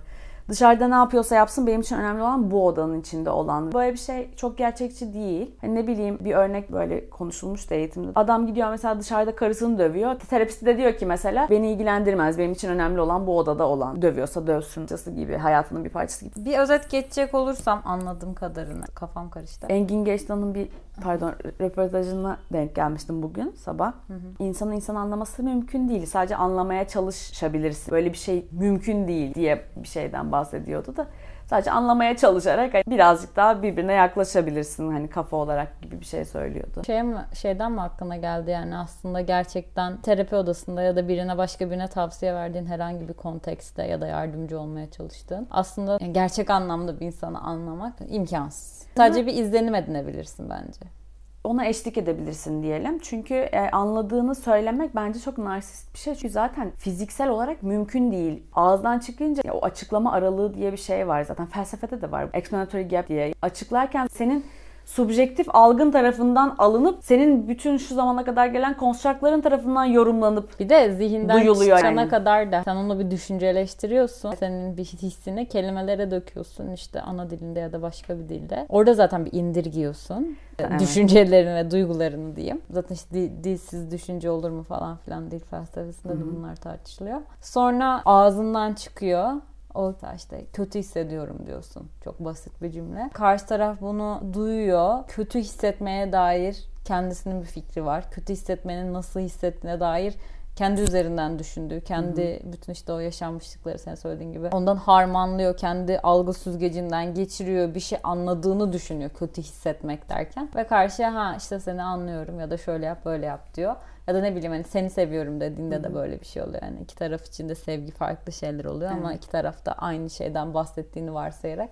Dışarıda 0.50 0.88
ne 0.88 0.94
yapıyorsa 0.94 1.34
yapsın 1.34 1.66
benim 1.66 1.80
için 1.80 1.96
önemli 1.96 2.22
olan 2.22 2.50
bu 2.50 2.66
odanın 2.66 3.00
içinde 3.00 3.30
olan. 3.30 3.72
Böyle 3.72 3.92
bir 3.92 3.98
şey 3.98 4.30
çok 4.36 4.58
gerçekçi 4.58 5.14
değil. 5.14 5.50
Hani 5.60 5.74
ne 5.74 5.86
bileyim 5.86 6.18
bir 6.20 6.34
örnek 6.34 6.72
böyle 6.72 7.10
konuşulmuş 7.10 7.70
da 7.70 7.74
eğitimde. 7.74 8.08
Adam 8.14 8.46
gidiyor 8.46 8.70
mesela 8.70 9.00
dışarıda 9.00 9.36
karısını 9.36 9.78
dövüyor. 9.78 10.14
Terapisti 10.14 10.66
de 10.66 10.76
diyor 10.76 10.92
ki 10.92 11.06
mesela 11.06 11.46
beni 11.50 11.72
ilgilendirmez. 11.72 12.38
Benim 12.38 12.52
için 12.52 12.68
önemli 12.68 13.00
olan 13.00 13.26
bu 13.26 13.38
odada 13.38 13.68
olan. 13.68 14.02
Dövüyorsa 14.02 14.46
dövsün 14.46 14.86
gibi 15.16 15.36
hayatının 15.36 15.84
bir 15.84 15.90
parçası 15.90 16.24
gibi. 16.24 16.44
Bir 16.44 16.58
özet 16.58 16.90
geçecek 16.90 17.34
olursam 17.34 17.82
anladığım 17.84 18.34
kadarını 18.34 18.84
kafam 18.94 19.30
karıştı. 19.30 19.66
Engin 19.66 20.04
Geçtan'ın 20.04 20.54
bir 20.54 20.68
pardon 21.00 21.32
röportajına 21.60 22.38
denk 22.52 22.74
gelmiştim 22.74 23.22
bugün 23.22 23.50
sabah. 23.50 23.92
İnsanın 24.38 24.72
insan 24.72 24.94
anlaması 24.94 25.42
mümkün 25.42 25.88
değil. 25.88 26.06
Sadece 26.06 26.36
anlamaya 26.36 26.88
çalışabilirsin. 26.88 27.92
Böyle 27.92 28.12
bir 28.12 28.18
şey 28.18 28.48
mümkün 28.52 29.08
değil 29.08 29.34
diye 29.34 29.64
bir 29.76 29.88
şeyden 29.88 30.32
bahsediyordu 30.32 30.96
da. 30.96 31.06
Sadece 31.50 31.70
anlamaya 31.70 32.16
çalışarak 32.16 32.74
hani 32.74 32.82
birazcık 32.86 33.36
daha 33.36 33.62
birbirine 33.62 33.92
yaklaşabilirsin 33.92 34.90
hani 34.90 35.10
kafa 35.10 35.36
olarak 35.36 35.82
gibi 35.82 36.00
bir 36.00 36.04
şey 36.04 36.24
söylüyordu. 36.24 36.82
Şey 36.86 37.02
mi, 37.02 37.26
şeyden 37.34 37.72
mi 37.72 37.80
aklına 37.80 38.16
geldi 38.16 38.50
yani 38.50 38.76
aslında 38.76 39.20
gerçekten 39.20 40.00
terapi 40.00 40.36
odasında 40.36 40.82
ya 40.82 40.96
da 40.96 41.08
birine 41.08 41.38
başka 41.38 41.70
birine 41.70 41.88
tavsiye 41.88 42.34
verdiğin 42.34 42.66
herhangi 42.66 43.08
bir 43.08 43.14
kontekste 43.14 43.82
ya 43.82 44.00
da 44.00 44.06
yardımcı 44.06 44.60
olmaya 44.60 44.90
çalıştığın 44.90 45.46
aslında 45.50 45.96
gerçek 45.96 46.50
anlamda 46.50 47.00
bir 47.00 47.06
insanı 47.06 47.40
anlamak 47.40 47.94
imkansız. 48.08 48.86
Sadece 48.96 49.26
bir 49.26 49.34
izlenim 49.34 49.74
edinebilirsin 49.74 50.50
bence. 50.50 50.99
Ona 51.44 51.66
eşlik 51.66 51.98
edebilirsin 51.98 52.62
diyelim. 52.62 52.98
Çünkü 52.98 53.34
e, 53.34 53.70
anladığını 53.70 54.34
söylemek 54.34 54.94
bence 54.94 55.20
çok 55.20 55.38
narsist 55.38 55.94
bir 55.94 55.98
şey. 55.98 56.14
Çünkü 56.14 56.32
zaten 56.32 56.70
fiziksel 56.76 57.28
olarak 57.28 57.62
mümkün 57.62 58.12
değil. 58.12 58.42
Ağızdan 58.54 58.98
çıkınca 58.98 59.42
ya, 59.46 59.54
o 59.54 59.64
açıklama 59.64 60.12
aralığı 60.12 60.54
diye 60.54 60.72
bir 60.72 60.76
şey 60.76 61.08
var 61.08 61.22
zaten. 61.22 61.46
Felsefede 61.46 62.02
de 62.02 62.10
var. 62.10 62.28
Explanatory 62.32 62.88
gap 62.88 63.08
diye. 63.08 63.34
Açıklarken 63.42 64.06
senin 64.06 64.44
subjektif 64.84 65.46
algın 65.54 65.90
tarafından 65.90 66.54
alınıp 66.58 67.04
senin 67.04 67.48
bütün 67.48 67.76
şu 67.76 67.94
zamana 67.94 68.24
kadar 68.24 68.46
gelen 68.46 68.76
konstrukların 68.76 69.40
tarafından 69.40 69.84
yorumlanıp 69.84 70.60
Bir 70.60 70.68
de 70.68 70.92
zihinden 70.94 71.40
Duyuluyor 71.40 71.76
çıkana 71.76 72.00
yani. 72.00 72.10
kadar 72.10 72.52
da 72.52 72.62
sen 72.64 72.76
onu 72.76 72.98
bir 72.98 73.10
düşünceleştiriyorsun. 73.10 74.30
Senin 74.32 74.76
bir 74.76 74.84
hissini 74.84 75.48
kelimelere 75.48 76.10
döküyorsun 76.10 76.70
işte 76.72 77.00
ana 77.02 77.30
dilinde 77.30 77.60
ya 77.60 77.72
da 77.72 77.82
başka 77.82 78.18
bir 78.18 78.28
dilde. 78.28 78.66
Orada 78.68 78.94
zaten 78.94 79.24
bir 79.24 79.32
indirgiyorsun. 79.32 80.36
Evet. 80.58 80.80
Düşüncelerini 80.80 81.54
ve 81.54 81.70
duygularını 81.70 82.36
diyeyim. 82.36 82.60
Zaten 82.70 82.94
işte 82.94 83.14
dil- 83.14 83.44
dilsiz 83.44 83.90
düşünce 83.90 84.30
olur 84.30 84.50
mu 84.50 84.62
falan 84.62 84.96
filan 84.96 85.30
dil 85.30 85.40
felsefesinde 85.40 86.12
de 86.12 86.36
bunlar 86.36 86.56
tartışılıyor. 86.56 87.20
Sonra 87.40 88.02
ağzından 88.04 88.74
çıkıyor. 88.74 89.30
O 89.74 89.94
işte 90.16 90.44
kötü 90.52 90.78
hissediyorum 90.78 91.38
diyorsun. 91.46 91.88
Çok 92.04 92.20
basit 92.20 92.62
bir 92.62 92.70
cümle. 92.70 93.10
Karşı 93.12 93.46
taraf 93.46 93.80
bunu 93.80 94.22
duyuyor. 94.32 94.98
Kötü 95.08 95.38
hissetmeye 95.38 96.12
dair 96.12 96.64
kendisinin 96.84 97.40
bir 97.40 97.46
fikri 97.46 97.84
var. 97.84 98.10
Kötü 98.10 98.32
hissetmenin 98.32 98.94
nasıl 98.94 99.20
hissettiğine 99.20 99.80
dair 99.80 100.14
kendi 100.56 100.80
üzerinden 100.80 101.38
düşündüğü, 101.38 101.80
kendi 101.80 102.40
bütün 102.44 102.72
işte 102.72 102.92
o 102.92 102.98
yaşanmışlıkları 102.98 103.78
sen 103.78 103.94
söylediğin 103.94 104.32
gibi 104.32 104.48
ondan 104.52 104.76
harmanlıyor, 104.76 105.56
kendi 105.56 105.98
algı 105.98 106.32
süzgecinden 106.32 107.14
geçiriyor, 107.14 107.74
bir 107.74 107.80
şey 107.80 107.98
anladığını 108.02 108.72
düşünüyor 108.72 109.10
kötü 109.10 109.42
hissetmek 109.42 110.08
derken 110.08 110.48
ve 110.56 110.66
karşıya 110.66 111.14
ha 111.14 111.34
işte 111.38 111.60
seni 111.60 111.82
anlıyorum 111.82 112.40
ya 112.40 112.50
da 112.50 112.56
şöyle 112.56 112.86
yap 112.86 113.04
böyle 113.04 113.26
yap 113.26 113.54
diyor. 113.54 113.76
Ya 114.10 114.16
da 114.16 114.20
ne 114.20 114.36
bileyim 114.36 114.52
hani 114.52 114.64
seni 114.64 114.90
seviyorum 114.90 115.40
dediğinde 115.40 115.84
de 115.84 115.94
böyle 115.94 116.20
bir 116.20 116.26
şey 116.26 116.42
oluyor. 116.42 116.62
Yani 116.62 116.80
iki 116.82 116.96
taraf 116.96 117.26
için 117.26 117.48
de 117.48 117.54
sevgi 117.54 117.92
farklı 117.92 118.32
şeyler 118.32 118.64
oluyor 118.64 118.90
ama 118.90 119.12
iki 119.14 119.28
taraf 119.28 119.66
da 119.66 119.72
aynı 119.72 120.10
şeyden 120.10 120.54
bahsettiğini 120.54 121.14
varsayarak 121.14 121.68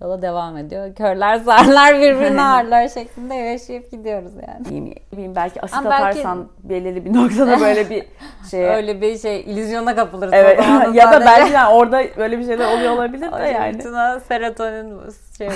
yola 0.00 0.22
devam 0.22 0.56
ediyor. 0.56 0.94
Körler 0.94 1.36
zarlar 1.36 2.00
birbirini 2.00 2.42
ağırlar 2.42 2.88
şeklinde 2.88 3.34
yaşayıp 3.34 3.90
gidiyoruz 3.90 4.32
yani. 4.48 4.94
bileyim, 5.12 5.36
belki 5.36 5.62
asit 5.62 5.76
Ama 5.76 5.90
belki- 5.90 6.04
atarsan 6.04 6.48
belirli 6.62 7.04
bir 7.04 7.14
noktada 7.14 7.60
böyle 7.60 7.90
bir 7.90 8.04
şey 8.50 8.68
Öyle 8.68 9.00
bir 9.00 9.18
şey 9.18 9.40
illüzyona 9.40 9.94
kapılırız. 9.94 10.32
Evet 10.32 10.60
ya 10.94 11.12
da 11.12 11.20
belki 11.20 11.52
yani 11.52 11.74
orada 11.74 12.02
böyle 12.16 12.38
bir 12.38 12.44
şeyler 12.44 12.76
oluyor 12.76 12.92
olabilir 12.92 13.32
de 13.32 13.44
yani. 13.44 13.74
Bütün 13.78 13.92
o 13.92 14.20
serotonin 14.28 15.00
şey. 15.38 15.48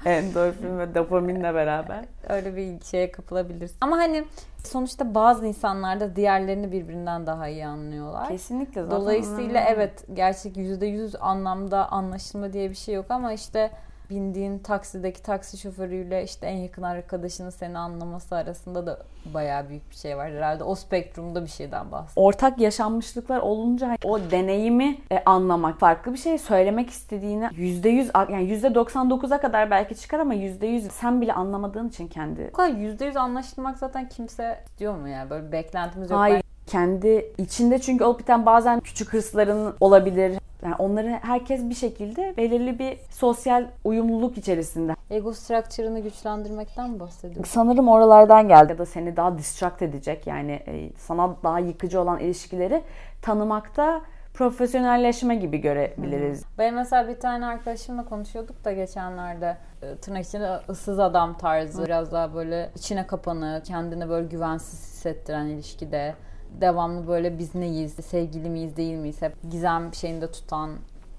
Endorfin 0.04 0.78
ve 0.78 0.94
dopaminle 0.94 1.54
beraber. 1.54 2.04
öyle 2.28 2.56
bir 2.56 2.84
şeye 2.84 3.12
kapılabilirsin. 3.12 3.76
Ama 3.80 3.96
hani 3.96 4.24
sonuçta 4.64 5.14
bazı 5.14 5.46
insanlar 5.46 6.00
da 6.00 6.16
diğerlerini 6.16 6.72
birbirinden 6.72 7.26
daha 7.26 7.48
iyi 7.48 7.66
anlıyorlar. 7.66 8.28
Kesinlikle 8.28 8.82
zaten. 8.82 9.00
Dolayısıyla 9.00 9.60
evet 9.68 10.04
gerçek 10.14 10.56
%100 10.56 11.18
anlamda 11.18 11.88
anlaşılma 11.92 12.52
diye 12.52 12.70
bir 12.70 12.74
şey 12.74 12.94
yok 12.94 13.06
ama 13.08 13.32
işte 13.32 13.70
bindiğin 14.10 14.58
taksideki 14.58 15.22
taksi 15.22 15.58
şoförüyle 15.58 16.24
işte 16.24 16.46
en 16.46 16.56
yakın 16.56 16.82
arkadaşının 16.82 17.50
seni 17.50 17.78
anlaması 17.78 18.36
arasında 18.36 18.86
da 18.86 18.98
bayağı 19.34 19.68
büyük 19.68 19.90
bir 19.90 19.96
şey 19.96 20.16
var. 20.16 20.30
Herhalde 20.32 20.64
o 20.64 20.74
spektrumda 20.74 21.42
bir 21.42 21.48
şeyden 21.50 21.92
bahsediyor. 21.92 22.26
ortak 22.26 22.58
yaşanmışlıklar 22.60 23.38
olunca 23.38 23.96
o 24.04 24.18
deneyimi 24.30 24.98
e, 25.12 25.22
anlamak 25.26 25.78
farklı 25.80 26.12
bir 26.12 26.18
şey 26.18 26.38
söylemek 26.38 26.90
istediğini 26.90 27.44
%100 27.44 28.10
a- 28.14 28.32
yani 28.32 28.44
%99'a 28.50 29.40
kadar 29.40 29.70
belki 29.70 29.96
çıkar 29.96 30.18
ama 30.18 30.34
%100 30.34 30.80
sen 30.90 31.20
bile 31.20 31.32
anlamadığın 31.32 31.88
için 31.88 32.08
kendi 32.08 32.48
Bu 32.48 32.56
kadar 32.56 32.68
%100 32.70 33.16
anlaşılmak 33.18 33.78
zaten 33.78 34.08
kimse 34.08 34.64
diyor 34.78 34.94
mu 34.96 35.08
ya? 35.08 35.30
Böyle 35.30 35.52
beklentimiz 35.52 36.10
yok. 36.10 36.20
Hayır. 36.20 36.42
Kendi 36.70 37.32
içinde 37.38 37.78
çünkü 37.78 38.04
olup 38.04 38.20
biten 38.20 38.46
bazen 38.46 38.80
küçük 38.80 39.12
hırsların 39.12 39.74
olabilir. 39.80 40.38
Yani 40.64 40.74
onları 40.78 41.08
herkes 41.22 41.68
bir 41.68 41.74
şekilde 41.74 42.34
belirli 42.36 42.78
bir 42.78 42.98
sosyal 43.10 43.64
uyumluluk 43.84 44.38
içerisinde. 44.38 44.94
Ben 45.10 45.16
ego 45.16 45.32
structure'ını 45.32 46.00
güçlendirmekten 46.00 46.90
mi 46.90 47.00
bahsediyorsun? 47.00 47.50
Sanırım 47.52 47.88
oralardan 47.88 48.48
geldi. 48.48 48.72
Ya 48.72 48.78
da 48.78 48.86
seni 48.86 49.16
daha 49.16 49.38
distract 49.38 49.82
edecek 49.82 50.26
yani 50.26 50.52
e, 50.52 50.90
sana 50.96 51.36
daha 51.42 51.58
yıkıcı 51.58 52.00
olan 52.00 52.18
ilişkileri 52.18 52.82
tanımakta 53.22 54.02
profesyonelleşme 54.34 55.34
gibi 55.34 55.58
görebiliriz. 55.58 56.44
Benim 56.58 56.74
mesela 56.74 57.08
bir 57.08 57.20
tane 57.20 57.46
arkadaşımla 57.46 58.04
konuşuyorduk 58.04 58.64
da 58.64 58.72
geçenlerde 58.72 59.56
e, 59.82 59.96
tırnak 59.96 60.24
içinde 60.24 60.60
ıssız 60.68 60.98
adam 60.98 61.38
tarzı 61.38 61.84
biraz 61.84 62.12
daha 62.12 62.34
böyle 62.34 62.70
içine 62.74 63.06
kapanı, 63.06 63.62
kendini 63.64 64.08
böyle 64.08 64.26
güvensiz 64.26 64.80
hissettiren 64.80 65.46
ilişkide 65.46 66.14
devamlı 66.60 67.08
böyle 67.08 67.38
biz 67.38 67.54
neyiz, 67.54 67.92
sevgili 67.92 68.48
miyiz 68.48 68.76
değil 68.76 68.94
miyiz 68.94 69.22
hep 69.22 69.50
gizem 69.50 69.94
şeyinde 69.94 70.30
tutan 70.30 70.70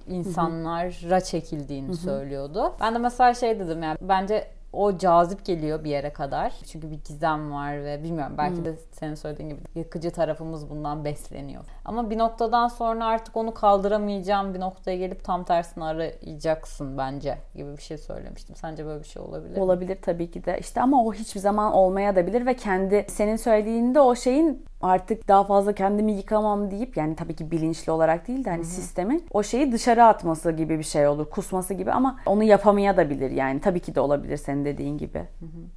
insanlara 0.08 1.22
çekildiğini 1.22 1.96
söylüyordu. 1.96 2.74
Ben 2.82 2.94
de 2.96 2.98
mesela 2.98 3.34
şey 3.34 3.60
dedim 3.60 3.84
yani 3.84 3.98
bence 4.02 4.48
o 4.74 4.98
cazip 4.98 5.46
geliyor 5.46 5.84
bir 5.84 5.90
yere 5.90 6.14
kadar. 6.14 6.54
Çünkü 6.66 6.92
bir 6.92 7.00
gizem 7.08 7.52
var 7.52 7.84
ve 7.84 8.04
bilmiyorum 8.04 8.36
belki 8.38 8.66
de 8.66 8.76
senin 8.92 9.16
söylediğin 9.16 9.50
gibi 9.50 9.60
yıkıcı 9.76 10.12
tarafımız 10.12 10.70
bundan 10.70 11.06
besleniyor. 11.06 11.64
Ama 11.86 12.10
bir 12.10 12.18
noktadan 12.18 12.68
sonra 12.68 13.06
artık 13.06 13.38
onu 13.38 13.54
kaldıramayacağım 13.54 14.54
bir 14.54 14.60
noktaya 14.60 14.98
gelip 14.98 15.24
tam 15.24 15.44
tersini 15.44 15.84
arayacaksın 15.84 16.98
bence 16.98 17.38
gibi 17.56 17.78
bir 17.78 17.82
şey 17.82 17.98
söylemiştim. 17.98 18.56
Sence 18.56 18.86
böyle 18.86 19.04
bir 19.04 19.08
şey 19.08 19.22
olabilir 19.22 19.58
mi? 19.58 19.64
Olabilir 19.64 19.98
tabii 20.02 20.32
ki 20.32 20.46
de. 20.46 20.58
İşte 20.60 20.82
ama 20.82 21.04
o 21.04 21.14
hiçbir 21.14 21.40
zaman 21.40 21.74
olmaya 21.74 22.16
da 22.16 22.28
bilir 22.28 22.46
ve 22.46 22.54
kendi 22.54 23.06
senin 23.10 23.36
söylediğinde 23.36 24.00
o 24.00 24.16
şeyin 24.16 24.66
artık 24.82 25.28
daha 25.28 25.44
fazla 25.44 25.74
kendimi 25.74 26.12
yıkamam 26.12 26.72
deyip 26.72 26.98
yani 26.98 27.16
tabii 27.16 27.36
ki 27.36 27.52
bilinçli 27.52 27.92
olarak 27.92 28.28
değil 28.28 28.46
de 28.46 28.50
hani 28.50 28.66
sistemin 28.66 29.26
o 29.32 29.44
şeyi 29.44 29.72
dışarı 29.72 30.04
atması 30.06 30.52
gibi 30.52 30.80
bir 30.80 30.84
şey 30.84 31.08
olur. 31.08 31.30
Kusması 31.30 31.74
gibi 31.74 31.92
ama 31.92 32.20
onu 32.26 32.44
yapamaya 32.44 32.98
da 32.98 33.10
bilir 33.10 33.32
yani. 33.32 33.62
Tabii 33.62 33.80
ki 33.80 33.96
de 33.96 34.00
olabilir 34.00 34.38
senin 34.38 34.66
dediğin 34.66 34.98
gibi. 34.98 35.24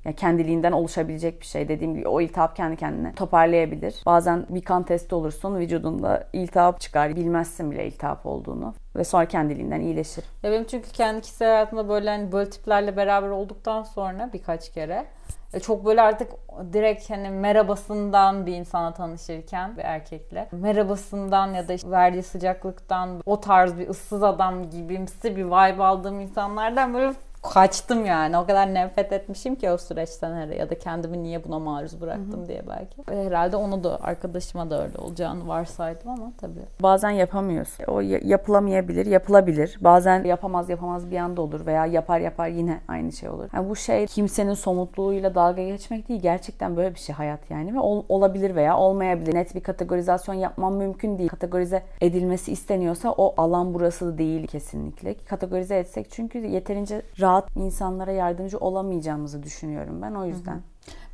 Yani 0.04 0.16
kendiliğinden 0.16 0.72
oluşabilecek 0.72 1.40
bir 1.40 1.46
şey. 1.46 1.68
Dediğim 1.68 1.94
gibi 1.94 2.08
o 2.08 2.20
iltihap 2.20 2.56
kendi 2.56 2.76
kendine 2.76 3.14
toparlayabilir. 3.14 4.02
Bazen 4.06 4.46
bir 4.48 4.62
kan 4.62 4.82
testi 4.82 5.14
olursun 5.14 5.58
vücudunda 5.94 6.24
iltihap 6.32 6.80
çıkar. 6.80 7.16
Bilmezsin 7.16 7.70
bile 7.70 7.86
iltihap 7.86 8.26
olduğunu. 8.26 8.74
Ve 8.96 9.04
sonra 9.04 9.26
kendiliğinden 9.26 9.80
iyileşir. 9.80 10.24
Ya 10.42 10.52
benim 10.52 10.64
çünkü 10.64 10.92
kendi 10.92 11.20
kişisel 11.20 11.48
hayatımda 11.48 11.88
böyle 11.88 12.10
hani 12.10 12.32
böyle 12.32 12.50
tiplerle 12.50 12.96
beraber 12.96 13.28
olduktan 13.28 13.82
sonra 13.82 14.30
birkaç 14.32 14.72
kere 14.72 15.06
e, 15.52 15.60
çok 15.60 15.86
böyle 15.86 16.02
artık 16.02 16.30
direkt 16.72 17.10
hani 17.10 17.30
merhabasından 17.30 18.46
bir 18.46 18.54
insana 18.54 18.94
tanışırken 18.94 19.76
bir 19.76 19.82
erkekle 19.82 20.48
merhabasından 20.52 21.54
ya 21.54 21.68
da 21.68 21.72
işte 21.72 21.90
verdiği 21.90 22.22
sıcaklıktan 22.22 23.22
o 23.26 23.40
tarz 23.40 23.78
bir 23.78 23.88
ıssız 23.88 24.22
adam 24.22 24.70
gibimsi 24.70 25.36
bir 25.36 25.44
vibe 25.44 25.82
aldığım 25.82 26.20
insanlardan 26.20 26.94
böyle 26.94 27.14
kaçtım 27.52 28.06
yani. 28.06 28.38
O 28.38 28.46
kadar 28.46 28.74
nefret 28.74 29.12
etmişim 29.12 29.54
ki 29.54 29.70
o 29.70 29.78
süreçten 29.78 30.34
her 30.34 30.48
ya 30.48 30.70
da 30.70 30.78
kendimi 30.78 31.22
niye 31.22 31.44
buna 31.44 31.58
maruz 31.58 32.00
bıraktım 32.00 32.48
diye 32.48 32.62
belki. 32.68 33.24
Herhalde 33.24 33.56
onu 33.56 33.84
da 33.84 33.98
arkadaşıma 34.02 34.70
da 34.70 34.82
öyle 34.82 34.98
olacağını 34.98 35.48
varsaydım 35.48 36.08
ama 36.10 36.32
tabii. 36.40 36.60
Bazen 36.82 37.10
yapamıyorsun. 37.10 37.84
O 37.88 38.00
ya- 38.00 38.20
yapılamayabilir, 38.24 39.06
yapılabilir. 39.06 39.78
Bazen 39.80 40.24
yapamaz 40.24 40.68
yapamaz 40.70 41.10
bir 41.10 41.16
anda 41.16 41.42
olur 41.42 41.66
veya 41.66 41.86
yapar 41.86 42.18
yapar 42.20 42.48
yine 42.48 42.80
aynı 42.88 43.12
şey 43.12 43.28
olur. 43.28 43.48
Yani 43.54 43.68
bu 43.68 43.76
şey 43.76 44.06
kimsenin 44.06 44.54
somutluğuyla 44.54 45.34
dalga 45.34 45.62
geçmek 45.62 46.08
değil. 46.08 46.20
Gerçekten 46.22 46.76
böyle 46.76 46.94
bir 46.94 47.00
şey 47.00 47.14
hayat 47.14 47.50
yani 47.50 47.74
ve 47.74 47.80
ol- 47.80 48.04
olabilir 48.08 48.54
veya 48.54 48.78
olmayabilir. 48.78 49.34
Net 49.34 49.54
bir 49.54 49.60
kategorizasyon 49.60 50.34
yapmam 50.34 50.74
mümkün 50.76 51.18
değil. 51.18 51.28
Kategorize 51.30 51.82
edilmesi 52.00 52.52
isteniyorsa 52.52 53.10
o 53.12 53.34
alan 53.42 53.74
burası 53.74 54.18
değil 54.18 54.46
kesinlikle. 54.46 55.14
Kategorize 55.14 55.76
etsek 55.78 56.10
çünkü 56.10 56.38
yeterince 56.46 57.02
rahat 57.20 57.33
insanlara 57.56 58.12
yardımcı 58.12 58.58
olamayacağımızı 58.58 59.42
düşünüyorum 59.42 60.02
ben 60.02 60.14
o 60.14 60.24
yüzden. 60.24 60.62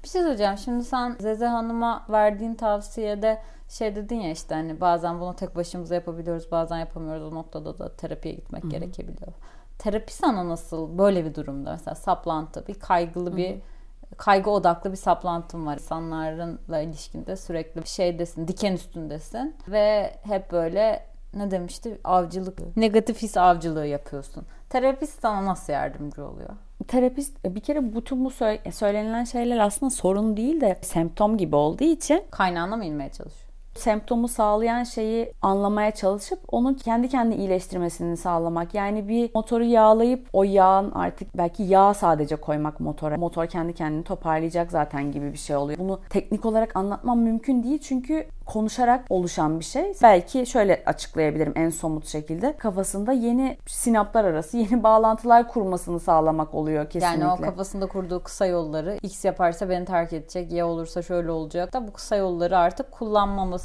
Bir 0.02 0.08
şey 0.08 0.22
söyleyeceğim. 0.22 0.58
Şimdi 0.58 0.84
sen 0.84 1.16
Zeze 1.20 1.46
Hanım'a 1.46 2.06
verdiğin 2.10 2.54
tavsiyede 2.54 3.38
şey 3.68 3.96
dedin 3.96 4.20
ya 4.20 4.30
işte 4.30 4.54
hani 4.54 4.80
bazen 4.80 5.20
bunu 5.20 5.36
tek 5.36 5.56
başımıza 5.56 5.94
yapabiliyoruz 5.94 6.50
bazen 6.50 6.78
yapamıyoruz. 6.78 7.32
O 7.32 7.34
noktada 7.34 7.78
da 7.78 7.96
terapiye 7.96 8.34
gitmek 8.34 8.70
gerekebiliyor. 8.70 9.32
Terapi 9.78 10.12
sana 10.12 10.48
nasıl 10.48 10.98
böyle 10.98 11.24
bir 11.24 11.34
durumda 11.34 11.72
mesela 11.72 11.94
saplantı 11.94 12.66
bir 12.66 12.74
kaygılı 12.74 13.36
bir 13.36 13.58
kaygı 14.16 14.50
odaklı 14.50 14.92
bir 14.92 14.96
saplantım 14.96 15.66
var. 15.66 15.74
İnsanlarla 15.74 16.80
ilişkinde 16.80 17.36
sürekli 17.36 17.86
şeydesin, 17.86 18.48
diken 18.48 18.72
üstündesin 18.72 19.56
ve 19.68 20.14
hep 20.22 20.52
böyle 20.52 21.09
ne 21.34 21.50
demişti? 21.50 21.98
Avcılık, 22.04 22.76
negatif 22.76 23.22
his 23.22 23.36
avcılığı 23.36 23.86
yapıyorsun. 23.86 24.44
Terapist 24.70 25.20
sana 25.20 25.46
nasıl 25.46 25.72
yardımcı 25.72 26.24
oluyor? 26.26 26.50
Terapist 26.88 27.44
bir 27.44 27.60
kere 27.60 27.94
bütün 27.94 28.24
bu 28.24 28.28
sö- 28.28 28.72
söylenilen 28.72 29.24
şeyler 29.24 29.58
aslında 29.58 29.90
sorun 29.90 30.36
değil 30.36 30.60
de 30.60 30.78
semptom 30.82 31.36
gibi 31.38 31.56
olduğu 31.56 31.84
için 31.84 32.22
Kaynağına 32.30 32.76
mı 32.76 32.84
inmeye 32.84 33.10
çalışıyor? 33.12 33.49
Semptomu 33.80 34.28
sağlayan 34.28 34.84
şeyi 34.84 35.32
anlamaya 35.42 35.90
çalışıp 35.90 36.40
onun 36.48 36.74
kendi 36.74 37.08
kendini 37.08 37.34
iyileştirmesini 37.34 38.16
sağlamak. 38.16 38.74
Yani 38.74 39.08
bir 39.08 39.30
motoru 39.34 39.64
yağlayıp 39.64 40.26
o 40.32 40.44
yağın 40.44 40.90
artık 40.90 41.36
belki 41.36 41.62
yağ 41.62 41.94
sadece 41.94 42.36
koymak 42.36 42.80
motora. 42.80 43.16
Motor 43.16 43.46
kendi 43.46 43.74
kendini 43.74 44.04
toparlayacak 44.04 44.70
zaten 44.70 45.12
gibi 45.12 45.32
bir 45.32 45.38
şey 45.38 45.56
oluyor. 45.56 45.78
Bunu 45.78 46.00
teknik 46.10 46.44
olarak 46.44 46.76
anlatmam 46.76 47.18
mümkün 47.18 47.62
değil 47.62 47.78
çünkü 47.78 48.26
konuşarak 48.46 49.04
oluşan 49.10 49.60
bir 49.60 49.64
şey. 49.64 49.92
Belki 50.02 50.46
şöyle 50.46 50.82
açıklayabilirim 50.86 51.52
en 51.56 51.70
somut 51.70 52.06
şekilde. 52.06 52.56
Kafasında 52.56 53.12
yeni 53.12 53.56
sinaplar 53.66 54.24
arası 54.24 54.56
yeni 54.56 54.82
bağlantılar 54.82 55.48
kurmasını 55.48 56.00
sağlamak 56.00 56.54
oluyor 56.54 56.90
kesinlikle. 56.90 57.24
Yani 57.24 57.40
o 57.40 57.44
kafasında 57.44 57.86
kurduğu 57.86 58.22
kısa 58.22 58.46
yolları 58.46 58.98
X 59.02 59.24
yaparsa 59.24 59.68
beni 59.68 59.84
terk 59.84 60.12
edecek, 60.12 60.52
Y 60.52 60.64
olursa 60.64 61.02
şöyle 61.02 61.30
olacak 61.30 61.72
da 61.72 61.88
bu 61.88 61.92
kısa 61.92 62.16
yolları 62.16 62.58
artık 62.58 62.92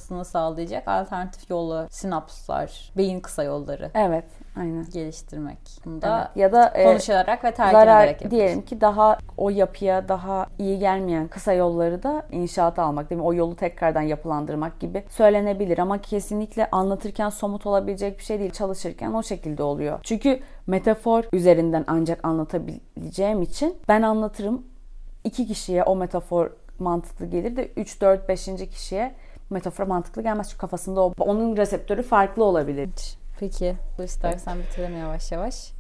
kullanmamasını 0.06 0.26
sağlayacak 0.26 0.88
alternatif 0.88 1.50
yolla 1.50 1.88
sinapslar, 1.90 2.92
beyin 2.98 3.20
kısa 3.20 3.44
yolları 3.44 3.92
Evet, 3.94 4.26
aynen. 4.58 4.86
geliştirmek. 4.94 5.58
Bunu 5.86 6.02
da 6.02 6.18
Evet. 6.28 6.38
Ya 6.38 6.52
da 6.52 6.68
e, 6.68 6.84
konuşarak 6.84 7.44
ve 7.44 7.54
terk 7.54 7.72
zarar 7.72 8.04
ederek 8.04 8.22
yapıyorsun. 8.22 8.38
diyelim 8.38 8.62
ki 8.66 8.82
daha 8.82 9.18
o 9.38 9.50
yapıya 9.50 10.08
daha 10.08 10.46
iyi 10.60 10.80
gelmeyen 10.80 11.28
kısa 11.28 11.54
yolları 11.54 12.04
da 12.04 12.26
inşaata 12.32 12.84
almak 12.84 13.10
değil 13.10 13.22
mi? 13.22 13.28
O 13.28 13.34
yolu 13.34 13.56
tekrardan 13.56 14.02
yapılandırmak 14.02 14.80
gibi 14.80 15.04
söylenebilir 15.10 15.78
ama 15.78 16.02
kesinlikle 16.02 16.70
anlatırken 16.72 17.30
somut 17.30 17.66
olabilecek 17.66 18.20
bir 18.20 18.24
şey 18.24 18.40
değil. 18.40 18.52
Çalışırken 18.52 19.14
o 19.14 19.24
şekilde 19.24 19.64
oluyor. 19.64 20.00
Çünkü 20.04 20.40
metafor 20.68 21.24
üzerinden 21.34 21.84
ancak 21.88 22.26
anlatabileceğim 22.26 23.42
için 23.42 23.78
ben 23.88 24.02
anlatırım. 24.02 24.66
iki 25.24 25.48
kişiye 25.48 25.84
o 25.84 25.96
metafor 25.96 26.52
mantıklı 26.80 27.26
gelir 27.26 27.56
de 27.56 27.68
3 27.76 28.02
4 28.02 28.30
5. 28.30 28.46
kişiye 28.46 29.16
metafor 29.56 29.88
mantıklı 29.88 30.22
gelmez 30.22 30.48
çünkü 30.50 30.58
kafasında 30.58 31.02
o 31.02 31.14
onun 31.20 31.58
reseptörü 31.58 32.04
farklı 32.04 32.44
olabilir. 32.44 32.90
Peki 33.40 33.76
bu 33.98 34.04
istersen 34.04 34.58
bitirelim 34.60 34.98
yavaş 35.00 35.32
yavaş. 35.32 35.72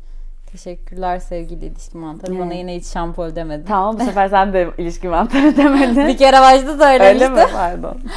Teşekkürler 0.51 1.19
sevgili 1.19 1.65
ilişki 1.65 1.97
mantarı. 1.97 2.31
Evet. 2.31 2.41
Bana 2.45 2.53
yine 2.53 2.75
hiç 2.75 2.85
şampol 2.85 3.35
demedin. 3.35 3.65
Tamam 3.65 3.99
bu 3.99 4.03
sefer 4.03 4.27
sen 4.27 4.53
de 4.53 4.69
ilişki 4.77 5.07
mantarı 5.07 5.57
demedin. 5.57 6.07
Bir 6.07 6.17
kere 6.17 6.39
başta 6.41 6.71
Öyle 6.71 6.77
söylemiştim. 6.77 7.33
mi? 7.33 7.45
Pardon. 7.53 7.97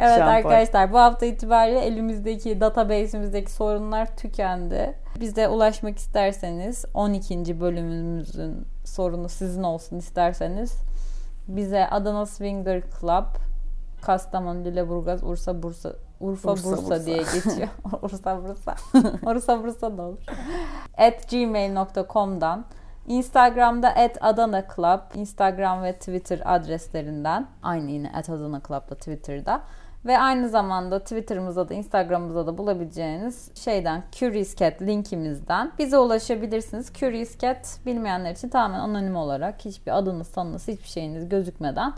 Evet 0.00 0.18
Şampol. 0.18 0.32
arkadaşlar 0.32 0.92
bu 0.92 0.98
hafta 0.98 1.26
itibariyle 1.26 1.80
elimizdeki 1.80 2.60
database'imizdeki 2.60 3.52
sorunlar 3.52 4.16
tükendi. 4.16 4.94
Bize 5.20 5.48
ulaşmak 5.48 5.98
isterseniz 5.98 6.84
12. 6.94 7.60
bölümümüzün 7.60 8.66
sorunu 8.84 9.28
sizin 9.28 9.62
olsun 9.62 9.98
isterseniz 9.98 10.74
bize 11.48 11.86
Adana 11.86 12.26
Swinger 12.26 12.82
Club 13.00 13.24
Kastamonu, 14.02 14.64
Lüleburgaz, 14.64 15.22
Ursa, 15.24 15.62
Bursa 15.62 15.92
Urfa, 16.20 16.52
Ursa, 16.52 16.70
Bursa, 16.70 16.82
Bursa. 16.82 17.06
diye 17.06 17.16
geçiyor. 17.18 17.68
Ursa, 18.02 18.42
Bursa. 18.42 18.74
Ursa, 19.30 19.62
Bursa 19.64 19.98
da 19.98 20.02
olur. 20.02 20.18
at 20.98 21.30
gmail.com'dan 21.30 22.64
Instagram'da 23.06 23.88
at 23.88 24.18
Adana 24.20 24.64
Club, 24.76 25.00
Instagram 25.14 25.82
ve 25.82 25.92
Twitter 25.92 26.40
adreslerinden. 26.44 27.46
Aynı 27.62 27.90
yine 27.90 28.12
at 28.14 28.30
Adana 28.30 28.60
Club'da 28.68 28.94
Twitter'da. 28.94 29.62
Ve 30.06 30.18
aynı 30.18 30.48
zamanda 30.48 30.98
Twitter'ımıza 30.98 31.68
da 31.68 31.74
Instagram'ımıza 31.74 32.46
da 32.46 32.58
bulabileceğiniz 32.58 33.50
şeyden 33.64 34.02
Curious 34.12 34.56
Cat 34.56 34.82
linkimizden 34.82 35.72
bize 35.78 35.98
ulaşabilirsiniz. 35.98 36.92
Curious 36.94 37.38
Cat 37.38 37.78
bilmeyenler 37.86 38.32
için 38.32 38.48
tamamen 38.48 38.80
anonim 38.80 39.16
olarak 39.16 39.64
hiçbir 39.64 39.98
adınız, 39.98 40.26
sanınız, 40.26 40.68
hiçbir 40.68 40.88
şeyiniz 40.88 41.28
gözükmeden 41.28 41.92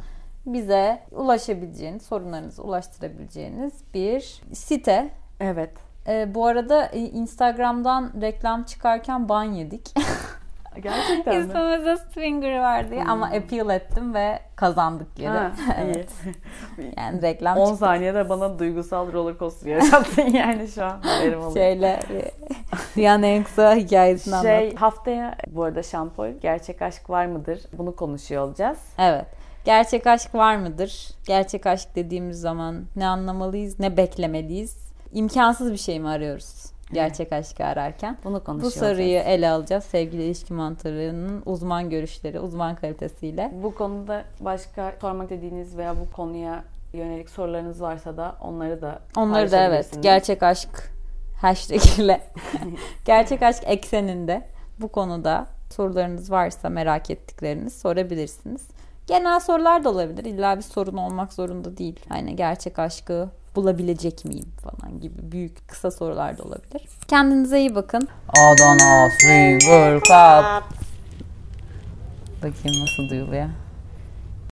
bize 0.46 1.02
ulaşabileceğiniz, 1.12 2.02
sorunlarınızı 2.02 2.62
ulaştırabileceğiniz 2.62 3.72
bir 3.94 4.42
site. 4.52 5.10
Evet. 5.40 5.72
Ee, 6.08 6.34
bu 6.34 6.46
arada 6.46 6.86
e, 6.86 6.98
Instagram'dan 6.98 8.12
reklam 8.20 8.64
çıkarken 8.64 9.28
ban 9.28 9.44
yedik. 9.44 9.94
Gerçekten 10.82 11.36
mi? 11.36 11.44
İsmimizde 11.44 11.96
Swinger 11.96 12.60
var 12.60 12.90
diye 12.90 13.04
ama 13.04 13.26
appeal 13.26 13.70
ettim 13.70 14.14
ve 14.14 14.38
kazandık 14.56 15.16
geri. 15.16 15.28
Ha, 15.28 15.52
evet. 15.80 16.10
Yani 16.96 17.22
reklam 17.22 17.58
10 17.58 17.66
çıktı. 17.66 17.78
saniyede 17.78 18.28
bana 18.28 18.58
duygusal 18.58 19.12
roller 19.12 19.38
coaster 19.38 19.70
yaşattın 19.70 20.26
yani 20.26 20.68
şu 20.68 20.84
an 20.84 21.00
haberim 21.02 21.38
oluyor. 21.38 21.54
Şeyle 21.54 22.00
e, 22.10 22.30
Dünyanın 22.96 23.22
en 23.22 23.44
kısa 23.44 23.74
hikayesini 23.74 24.34
anlat. 24.34 24.46
Şey 24.46 24.74
haftaya 24.74 25.36
bu 25.46 25.64
arada 25.64 25.82
şampol 25.82 26.28
gerçek 26.28 26.82
aşk 26.82 27.10
var 27.10 27.26
mıdır? 27.26 27.60
Bunu 27.78 27.96
konuşuyor 27.96 28.44
olacağız. 28.44 28.78
Evet. 28.98 29.39
Gerçek 29.64 30.06
aşk 30.06 30.34
var 30.34 30.56
mıdır? 30.56 31.08
Gerçek 31.26 31.66
aşk 31.66 31.88
dediğimiz 31.94 32.40
zaman 32.40 32.84
ne 32.96 33.06
anlamalıyız, 33.06 33.80
ne 33.80 33.96
beklemeliyiz? 33.96 34.76
İmkansız 35.12 35.72
bir 35.72 35.78
şey 35.78 36.00
mi 36.00 36.08
arıyoruz 36.08 36.70
gerçek 36.92 37.32
aşkı 37.32 37.64
ararken? 37.64 38.16
Bunu 38.24 38.40
Bu 38.40 38.44
konuşuyor 38.44 38.72
soruyu 38.72 39.18
ele 39.18 39.50
alacağız 39.50 39.84
sevgili 39.84 40.22
ilişki 40.22 40.54
mantarının 40.54 41.42
uzman 41.46 41.90
görüşleri, 41.90 42.40
uzman 42.40 42.76
kalitesiyle. 42.76 43.52
Bu 43.62 43.74
konuda 43.74 44.24
başka 44.40 44.92
sormak 45.00 45.30
dediğiniz 45.30 45.76
veya 45.76 45.94
bu 46.00 46.16
konuya 46.16 46.64
yönelik 46.92 47.30
sorularınız 47.30 47.82
varsa 47.82 48.16
da 48.16 48.36
onları 48.40 48.82
da 48.82 48.98
Onları 49.16 49.50
da 49.50 49.64
evet 49.64 50.02
gerçek 50.02 50.42
aşk 50.42 50.92
hashtag 51.40 51.98
ile 51.98 52.20
gerçek 53.04 53.42
aşk 53.42 53.62
ekseninde 53.66 54.42
bu 54.80 54.88
konuda 54.88 55.46
sorularınız 55.70 56.30
varsa 56.30 56.68
merak 56.68 57.10
ettikleriniz 57.10 57.80
sorabilirsiniz. 57.80 58.68
Genel 59.10 59.40
sorular 59.40 59.84
da 59.84 59.90
olabilir. 59.90 60.24
İlla 60.24 60.56
bir 60.56 60.62
sorun 60.62 60.96
olmak 60.96 61.32
zorunda 61.32 61.76
değil. 61.76 62.00
Hani 62.08 62.36
gerçek 62.36 62.78
aşkı 62.78 63.28
bulabilecek 63.56 64.24
miyim 64.24 64.48
falan 64.62 65.00
gibi 65.00 65.32
büyük 65.32 65.68
kısa 65.68 65.90
sorular 65.90 66.38
da 66.38 66.42
olabilir. 66.42 66.82
Kendinize 67.08 67.60
iyi 67.60 67.74
bakın. 67.74 68.08
Adana 68.28 69.10
Swinger 69.10 70.00
Club. 70.00 70.62
Bakayım 72.36 72.82
nasıl 72.82 73.10
duyuluyor. 73.10 73.48